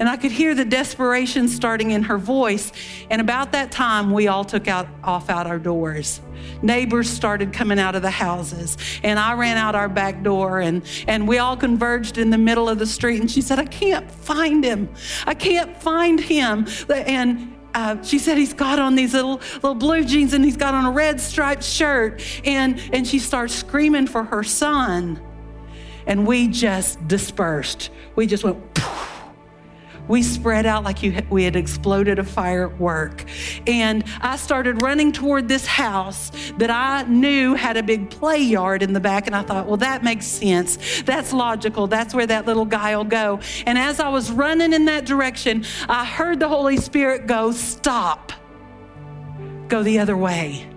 And 0.00 0.08
I 0.08 0.16
could 0.16 0.30
hear 0.30 0.54
the 0.54 0.64
desperation 0.64 1.48
starting 1.48 1.90
in 1.90 2.04
her 2.04 2.18
voice. 2.18 2.70
And 3.10 3.20
about 3.20 3.52
that 3.52 3.72
time, 3.72 4.12
we 4.12 4.28
all 4.28 4.44
took 4.44 4.68
out 4.68 4.86
off 5.02 5.28
out 5.28 5.46
our 5.46 5.58
doors. 5.58 6.20
Neighbors 6.62 7.10
started 7.10 7.52
coming 7.52 7.80
out 7.80 7.96
of 7.96 8.02
the 8.02 8.10
houses. 8.10 8.76
And 9.02 9.18
I 9.18 9.32
ran 9.34 9.56
out 9.56 9.74
our 9.74 9.88
back 9.88 10.22
door 10.22 10.60
and, 10.60 10.84
and 11.08 11.26
we 11.26 11.38
all 11.38 11.56
converged 11.56 12.16
in 12.16 12.30
the 12.30 12.38
middle 12.38 12.68
of 12.68 12.78
the 12.78 12.86
street. 12.86 13.20
And 13.20 13.30
she 13.30 13.40
said, 13.40 13.58
I 13.58 13.64
can't 13.64 14.08
find 14.08 14.62
him. 14.62 14.88
I 15.26 15.34
can't 15.34 15.76
find 15.82 16.20
him. 16.20 16.66
And 16.88 17.57
uh, 17.78 18.02
she 18.02 18.18
said 18.18 18.36
he's 18.36 18.54
got 18.54 18.80
on 18.80 18.96
these 18.96 19.14
little 19.14 19.40
little 19.54 19.74
blue 19.74 20.04
jeans 20.04 20.32
and 20.32 20.44
he's 20.44 20.56
got 20.56 20.74
on 20.74 20.84
a 20.84 20.90
red 20.90 21.20
striped 21.20 21.62
shirt. 21.62 22.20
And 22.44 22.80
and 22.92 23.06
she 23.06 23.20
starts 23.20 23.54
screaming 23.54 24.08
for 24.08 24.24
her 24.24 24.42
son. 24.42 25.20
And 26.06 26.26
we 26.26 26.48
just 26.48 27.06
dispersed. 27.06 27.90
We 28.16 28.26
just 28.26 28.42
went 28.42 28.58
we 30.08 30.22
spread 30.22 30.66
out 30.66 30.84
like 30.84 31.02
you, 31.02 31.22
we 31.30 31.44
had 31.44 31.56
exploded 31.56 32.18
a 32.18 32.24
firework. 32.24 33.24
And 33.66 34.04
I 34.20 34.36
started 34.36 34.82
running 34.82 35.12
toward 35.12 35.48
this 35.48 35.66
house 35.66 36.30
that 36.58 36.70
I 36.70 37.02
knew 37.04 37.54
had 37.54 37.76
a 37.76 37.82
big 37.82 38.10
play 38.10 38.38
yard 38.38 38.82
in 38.82 38.92
the 38.92 39.00
back. 39.00 39.26
And 39.26 39.36
I 39.36 39.42
thought, 39.42 39.66
well, 39.66 39.76
that 39.78 40.02
makes 40.02 40.26
sense. 40.26 41.02
That's 41.02 41.32
logical. 41.32 41.86
That's 41.86 42.14
where 42.14 42.26
that 42.26 42.46
little 42.46 42.64
guy 42.64 42.96
will 42.96 43.04
go. 43.04 43.40
And 43.66 43.78
as 43.78 44.00
I 44.00 44.08
was 44.08 44.30
running 44.30 44.72
in 44.72 44.86
that 44.86 45.04
direction, 45.04 45.64
I 45.88 46.04
heard 46.04 46.40
the 46.40 46.48
Holy 46.48 46.76
Spirit 46.76 47.26
go, 47.26 47.52
stop, 47.52 48.32
go 49.68 49.82
the 49.82 49.98
other 49.98 50.16
way 50.16 50.68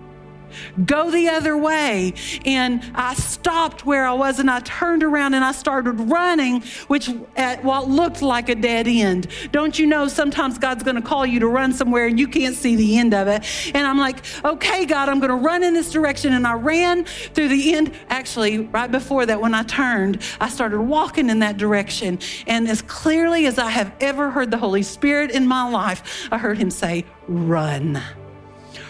go 0.84 1.10
the 1.10 1.28
other 1.28 1.56
way. 1.56 2.14
And 2.44 2.82
I 2.94 3.14
stopped 3.14 3.84
where 3.86 4.06
I 4.06 4.12
was 4.12 4.38
and 4.38 4.50
I 4.50 4.60
turned 4.60 5.02
around 5.02 5.34
and 5.34 5.44
I 5.44 5.52
started 5.52 5.92
running, 5.92 6.62
which 6.88 7.10
at 7.36 7.62
what 7.64 7.88
looked 7.88 8.22
like 8.22 8.48
a 8.48 8.54
dead 8.54 8.86
end. 8.86 9.28
Don't 9.50 9.78
you 9.78 9.86
know 9.86 10.08
sometimes 10.08 10.58
God's 10.58 10.82
going 10.82 10.96
to 10.96 11.02
call 11.02 11.26
you 11.26 11.40
to 11.40 11.48
run 11.48 11.72
somewhere 11.72 12.06
and 12.06 12.18
you 12.18 12.28
can't 12.28 12.54
see 12.54 12.76
the 12.76 12.98
end 12.98 13.14
of 13.14 13.28
it? 13.28 13.44
And 13.74 13.86
I'm 13.86 13.98
like, 13.98 14.18
okay, 14.44 14.84
God, 14.84 15.08
I'm 15.08 15.20
going 15.20 15.30
to 15.30 15.36
run 15.36 15.62
in 15.62 15.74
this 15.74 15.90
direction. 15.90 16.32
And 16.32 16.46
I 16.46 16.54
ran 16.54 17.04
through 17.04 17.48
the 17.48 17.74
end. 17.74 17.92
Actually, 18.08 18.58
right 18.58 18.90
before 18.90 19.26
that, 19.26 19.40
when 19.40 19.54
I 19.54 19.62
turned, 19.62 20.22
I 20.40 20.48
started 20.48 20.80
walking 20.80 21.30
in 21.30 21.40
that 21.40 21.56
direction. 21.56 22.18
And 22.46 22.68
as 22.68 22.82
clearly 22.82 23.46
as 23.46 23.58
I 23.58 23.70
have 23.70 23.92
ever 24.00 24.30
heard 24.30 24.50
the 24.50 24.58
Holy 24.58 24.82
Spirit 24.82 25.30
in 25.30 25.46
my 25.46 25.68
life, 25.68 26.28
I 26.30 26.38
heard 26.38 26.58
him 26.58 26.70
say, 26.70 27.04
run 27.26 28.02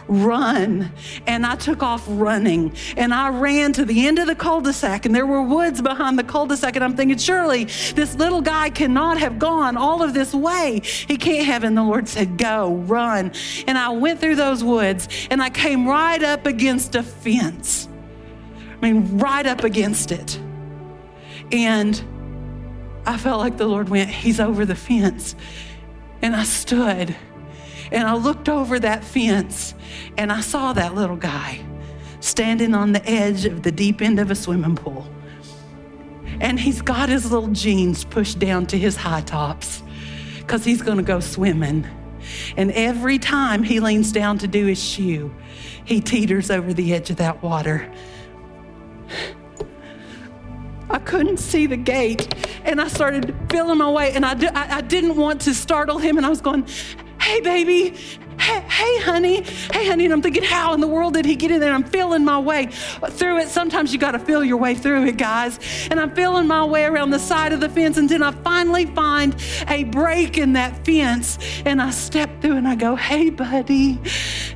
run. 0.08 0.92
And 1.26 1.46
I 1.46 1.56
took 1.56 1.82
off 1.82 2.04
running 2.08 2.74
and 2.96 3.12
I 3.12 3.28
ran 3.28 3.72
to 3.74 3.84
the 3.84 4.06
end 4.06 4.18
of 4.18 4.26
the 4.26 4.34
cul 4.34 4.60
de 4.60 4.72
sac, 4.72 5.06
and 5.06 5.14
there 5.14 5.26
were 5.26 5.42
woods 5.42 5.80
behind 5.80 6.18
the 6.18 6.24
cul 6.24 6.46
de 6.46 6.56
sac. 6.56 6.76
And 6.76 6.84
I'm 6.84 6.96
thinking, 6.96 7.18
surely 7.18 7.64
this 7.64 8.14
little 8.14 8.40
guy 8.40 8.70
cannot 8.70 9.18
have 9.18 9.38
gone 9.38 9.76
all 9.76 10.02
of 10.02 10.14
this 10.14 10.34
way. 10.34 10.80
He 10.84 11.16
can't 11.16 11.46
have. 11.46 11.64
And 11.64 11.76
the 11.76 11.82
Lord 11.82 12.08
said, 12.08 12.38
Go, 12.38 12.74
run. 12.74 13.32
And 13.66 13.78
I 13.78 13.90
went 13.90 14.20
through 14.20 14.36
those 14.36 14.64
woods 14.64 15.08
and 15.30 15.42
I 15.42 15.50
came 15.50 15.86
right 15.86 16.22
up 16.22 16.46
against 16.46 16.94
a 16.94 17.02
fence. 17.02 17.88
I 18.80 18.92
mean, 18.92 19.18
right 19.18 19.46
up 19.46 19.64
against 19.64 20.12
it. 20.12 20.40
And 21.52 22.02
I 23.06 23.16
felt 23.16 23.40
like 23.40 23.56
the 23.56 23.66
Lord 23.66 23.88
went, 23.88 24.10
He's 24.10 24.40
over 24.40 24.64
the 24.64 24.74
fence. 24.74 25.34
And 26.20 26.34
I 26.36 26.44
stood 26.44 27.14
and 27.92 28.08
I 28.08 28.14
looked 28.14 28.48
over 28.48 28.78
that 28.80 29.04
fence 29.04 29.74
and 30.16 30.32
I 30.32 30.40
saw 30.40 30.72
that 30.72 30.94
little 30.94 31.16
guy 31.16 31.64
standing 32.20 32.74
on 32.74 32.92
the 32.92 33.08
edge 33.08 33.44
of 33.44 33.62
the 33.62 33.72
deep 33.72 34.00
end 34.00 34.18
of 34.18 34.30
a 34.30 34.34
swimming 34.34 34.76
pool. 34.76 35.06
And 36.40 36.58
he's 36.58 36.80
got 36.80 37.08
his 37.08 37.30
little 37.30 37.48
jeans 37.48 38.04
pushed 38.04 38.38
down 38.38 38.66
to 38.66 38.78
his 38.78 38.96
high 38.96 39.20
tops 39.20 39.82
because 40.38 40.64
he's 40.64 40.82
going 40.82 40.96
to 40.96 41.02
go 41.02 41.20
swimming. 41.20 41.86
And 42.56 42.72
every 42.72 43.18
time 43.18 43.62
he 43.62 43.80
leans 43.80 44.12
down 44.12 44.38
to 44.38 44.48
do 44.48 44.66
his 44.66 44.82
shoe, 44.82 45.34
he 45.84 46.00
teeters 46.00 46.50
over 46.50 46.72
the 46.72 46.94
edge 46.94 47.10
of 47.10 47.16
that 47.16 47.42
water. 47.42 47.92
I 50.90 50.98
couldn't 50.98 51.38
see 51.38 51.66
the 51.66 51.76
gate, 51.76 52.34
and 52.64 52.80
I 52.80 52.88
started 52.88 53.34
feeling 53.50 53.78
my 53.78 53.90
way, 53.90 54.12
and 54.12 54.24
I, 54.26 54.32
I, 54.54 54.76
I 54.76 54.80
didn't 54.82 55.16
want 55.16 55.40
to 55.42 55.54
startle 55.54 55.98
him, 55.98 56.18
and 56.18 56.26
I 56.26 56.28
was 56.28 56.40
going, 56.42 56.66
hey, 57.32 57.40
baby, 57.40 57.96
hey, 58.38 58.60
hey, 58.60 59.00
honey, 59.00 59.42
hey, 59.72 59.88
honey. 59.88 60.04
And 60.04 60.12
I'm 60.12 60.20
thinking, 60.20 60.42
how 60.42 60.74
in 60.74 60.80
the 60.80 60.86
world 60.86 61.14
did 61.14 61.24
he 61.24 61.34
get 61.34 61.50
in 61.50 61.60
there? 61.60 61.72
I'm 61.72 61.82
feeling 61.82 62.26
my 62.26 62.38
way 62.38 62.66
through 62.66 63.38
it. 63.38 63.48
Sometimes 63.48 63.90
you 63.90 63.98
got 63.98 64.10
to 64.10 64.18
feel 64.18 64.44
your 64.44 64.58
way 64.58 64.74
through 64.74 65.06
it, 65.06 65.16
guys. 65.16 65.58
And 65.90 65.98
I'm 65.98 66.14
feeling 66.14 66.46
my 66.46 66.62
way 66.62 66.84
around 66.84 67.08
the 67.08 67.18
side 67.18 67.54
of 67.54 67.60
the 67.60 67.70
fence. 67.70 67.96
And 67.96 68.06
then 68.06 68.22
I 68.22 68.32
finally 68.32 68.84
find 68.84 69.34
a 69.66 69.84
break 69.84 70.36
in 70.36 70.52
that 70.52 70.84
fence. 70.84 71.38
And 71.64 71.80
I 71.80 71.88
step 71.88 72.42
through 72.42 72.56
and 72.56 72.68
I 72.68 72.74
go, 72.74 72.96
hey, 72.96 73.30
buddy, 73.30 73.98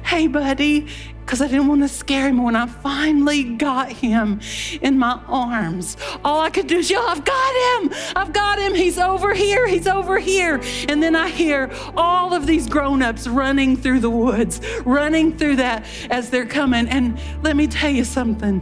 hey, 0.04 0.26
buddy 0.26 0.86
because 1.26 1.40
I 1.40 1.48
didn't 1.48 1.66
want 1.66 1.82
to 1.82 1.88
scare 1.88 2.28
him. 2.28 2.40
When 2.40 2.54
I 2.54 2.66
finally 2.66 3.42
got 3.42 3.90
him 3.90 4.40
in 4.80 4.96
my 4.96 5.20
arms, 5.26 5.96
all 6.24 6.40
I 6.40 6.50
could 6.50 6.68
do 6.68 6.76
is 6.78 6.88
yell, 6.88 7.04
I've 7.04 7.24
got 7.24 7.82
him! 7.82 7.92
I've 8.14 8.32
got 8.32 8.60
him! 8.60 8.76
He's 8.76 8.96
over 8.96 9.34
here! 9.34 9.66
He's 9.66 9.88
over 9.88 10.20
here! 10.20 10.60
And 10.88 11.02
then 11.02 11.16
I 11.16 11.28
hear 11.28 11.68
all 11.96 12.32
of 12.32 12.46
these 12.46 12.68
grown 12.68 13.02
ups 13.02 13.26
running 13.26 13.76
through 13.76 14.00
the 14.00 14.10
woods, 14.10 14.60
running 14.84 15.36
through 15.36 15.56
that 15.56 15.84
as 16.10 16.30
they're 16.30 16.46
coming. 16.46 16.88
And 16.88 17.18
let 17.42 17.56
me 17.56 17.66
tell 17.66 17.90
you 17.90 18.04
something 18.04 18.60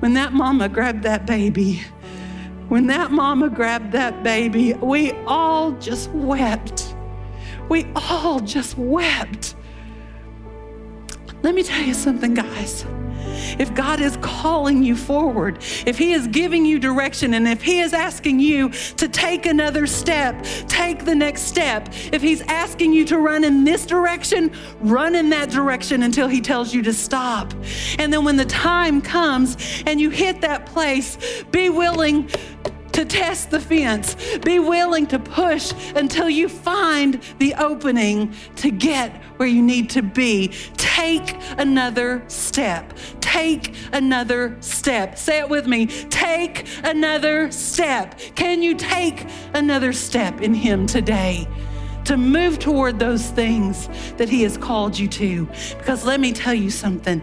when 0.00 0.14
that 0.14 0.32
mama 0.32 0.68
grabbed 0.68 1.04
that 1.04 1.24
baby, 1.24 1.82
when 2.66 2.88
that 2.88 3.12
mama 3.12 3.48
grabbed 3.48 3.92
that 3.92 4.24
baby, 4.24 4.74
we 4.74 5.12
all 5.28 5.70
just 5.72 6.10
wept. 6.10 6.96
We 7.68 7.86
all 7.94 8.40
just 8.40 8.76
wept 8.76 9.54
let 11.42 11.54
me 11.54 11.62
tell 11.62 11.82
you 11.82 11.94
something, 11.94 12.34
guys. 12.34 12.84
If 13.58 13.74
God 13.74 14.00
is 14.00 14.16
calling 14.18 14.82
you 14.82 14.96
forward, 14.96 15.58
if 15.86 15.98
He 15.98 16.12
is 16.12 16.26
giving 16.28 16.64
you 16.64 16.78
direction, 16.78 17.34
and 17.34 17.46
if 17.46 17.62
He 17.62 17.80
is 17.80 17.92
asking 17.92 18.40
you 18.40 18.70
to 18.70 19.08
take 19.08 19.46
another 19.46 19.86
step, 19.86 20.42
take 20.68 21.04
the 21.04 21.14
next 21.14 21.42
step. 21.42 21.88
If 22.12 22.22
He's 22.22 22.40
asking 22.42 22.92
you 22.92 23.04
to 23.06 23.18
run 23.18 23.44
in 23.44 23.64
this 23.64 23.86
direction, 23.86 24.52
run 24.80 25.14
in 25.14 25.30
that 25.30 25.50
direction 25.50 26.02
until 26.02 26.28
He 26.28 26.40
tells 26.40 26.74
you 26.74 26.82
to 26.82 26.92
stop. 26.92 27.52
And 27.98 28.12
then 28.12 28.24
when 28.24 28.36
the 28.36 28.46
time 28.46 29.00
comes 29.00 29.56
and 29.86 30.00
you 30.00 30.10
hit 30.10 30.40
that 30.42 30.66
place, 30.66 31.44
be 31.50 31.68
willing 31.68 32.28
to 32.92 33.04
test 33.04 33.50
the 33.50 33.60
fence. 33.60 34.16
Be 34.38 34.58
willing 34.58 35.06
to 35.08 35.18
push 35.18 35.72
until 35.94 36.28
you 36.28 36.48
find 36.48 37.20
the 37.38 37.54
opening 37.54 38.34
to 38.56 38.70
get 38.70 39.14
where 39.36 39.48
you 39.48 39.62
need 39.62 39.90
to 39.90 40.02
be. 40.02 40.48
Take 40.76 41.36
another 41.58 42.22
step. 42.28 42.92
Take 43.20 43.74
another 43.92 44.56
step. 44.60 45.18
Say 45.18 45.38
it 45.38 45.48
with 45.48 45.66
me. 45.66 45.86
Take 45.86 46.66
another 46.84 47.50
step. 47.50 48.18
Can 48.34 48.62
you 48.62 48.74
take 48.74 49.26
another 49.54 49.92
step 49.92 50.40
in 50.40 50.54
Him 50.54 50.86
today? 50.86 51.48
To 52.06 52.16
move 52.16 52.58
toward 52.58 52.98
those 52.98 53.30
things 53.30 53.88
that 54.16 54.28
He 54.28 54.42
has 54.42 54.58
called 54.58 54.98
you 54.98 55.08
to. 55.08 55.46
Because 55.78 56.04
let 56.04 56.20
me 56.20 56.32
tell 56.32 56.54
you 56.54 56.70
something 56.70 57.22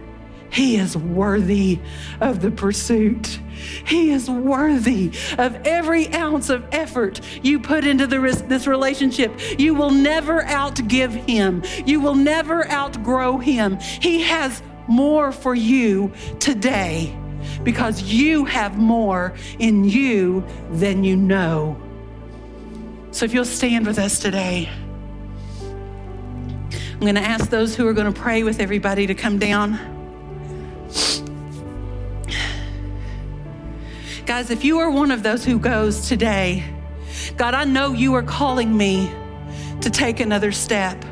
he 0.51 0.77
is 0.77 0.97
worthy 0.97 1.79
of 2.21 2.41
the 2.41 2.51
pursuit. 2.51 3.39
He 3.85 4.11
is 4.11 4.29
worthy 4.29 5.11
of 5.37 5.55
every 5.65 6.11
ounce 6.13 6.49
of 6.49 6.65
effort 6.71 7.21
you 7.43 7.59
put 7.59 7.85
into 7.85 8.07
the, 8.07 8.19
this 8.47 8.67
relationship. 8.67 9.31
You 9.59 9.75
will 9.75 9.91
never 9.91 10.41
outgive 10.41 11.11
him, 11.11 11.63
you 11.85 11.99
will 11.99 12.15
never 12.15 12.69
outgrow 12.71 13.37
him. 13.37 13.77
He 13.79 14.21
has 14.23 14.63
more 14.87 15.31
for 15.31 15.53
you 15.53 16.11
today 16.39 17.15
because 17.63 18.01
you 18.01 18.45
have 18.45 18.77
more 18.77 19.33
in 19.59 19.83
you 19.83 20.45
than 20.71 21.03
you 21.03 21.15
know. 21.15 21.79
So 23.11 23.25
if 23.25 23.33
you'll 23.33 23.45
stand 23.45 23.85
with 23.85 23.99
us 23.99 24.19
today, 24.19 24.69
I'm 25.61 26.99
going 26.99 27.15
to 27.15 27.21
ask 27.21 27.49
those 27.49 27.75
who 27.75 27.87
are 27.87 27.93
going 27.93 28.11
to 28.11 28.19
pray 28.19 28.43
with 28.43 28.59
everybody 28.59 29.07
to 29.07 29.15
come 29.15 29.39
down. 29.39 29.98
Guys, 34.39 34.51
if 34.51 34.63
you 34.63 34.79
are 34.79 34.89
one 34.89 35.11
of 35.11 35.21
those 35.21 35.43
who 35.43 35.59
goes 35.59 36.07
today, 36.07 36.63
God, 37.35 37.53
I 37.53 37.65
know 37.65 37.91
you 37.91 38.13
are 38.13 38.23
calling 38.23 38.77
me 38.77 39.11
to 39.81 39.89
take 39.89 40.21
another 40.21 40.53
step. 40.53 41.03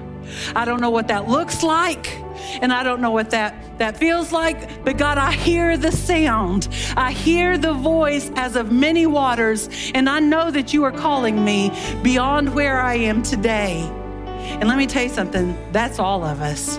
I 0.56 0.64
don't 0.64 0.80
know 0.80 0.92
what 0.92 1.10
that 1.10 1.28
looks 1.28 1.62
like, 1.62 2.18
and 2.62 2.72
I 2.72 2.84
don't 2.84 3.02
know 3.02 3.12
what 3.12 3.32
that, 3.32 3.80
that 3.80 3.98
feels 3.98 4.32
like, 4.32 4.86
but 4.86 4.98
God, 4.98 5.18
I 5.18 5.34
hear 5.34 5.76
the 5.76 5.92
sound. 5.92 6.70
I 6.96 7.12
hear 7.12 7.58
the 7.58 7.74
voice 7.74 8.32
as 8.38 8.56
of 8.56 8.72
many 8.72 9.06
waters, 9.06 9.92
and 9.94 10.10
I 10.10 10.22
know 10.22 10.50
that 10.50 10.74
you 10.74 10.86
are 10.86 10.94
calling 10.94 11.44
me 11.44 11.74
beyond 12.04 12.56
where 12.56 12.80
I 12.80 12.94
am 12.94 13.24
today. 13.24 13.82
And 13.82 14.70
let 14.70 14.78
me 14.78 14.88
tell 14.88 15.04
you 15.04 15.10
something 15.10 15.54
that's 15.74 16.00
all 16.00 16.24
of 16.24 16.40
us. 16.40 16.78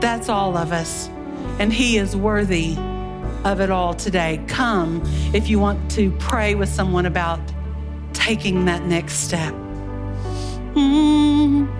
That's 0.00 0.30
all 0.30 0.56
of 0.56 0.72
us. 0.72 1.08
And 1.58 1.70
He 1.70 1.98
is 1.98 2.16
worthy 2.16 2.78
of 3.44 3.60
it 3.60 3.70
all 3.70 3.94
today. 3.94 4.42
Come 4.48 5.02
if 5.34 5.48
you 5.48 5.58
want 5.58 5.90
to 5.92 6.10
pray 6.12 6.54
with 6.54 6.68
someone 6.68 7.06
about 7.06 7.40
taking 8.12 8.64
that 8.64 8.84
next 8.84 9.14
step. 9.14 9.54
Mm-hmm. 10.74 11.74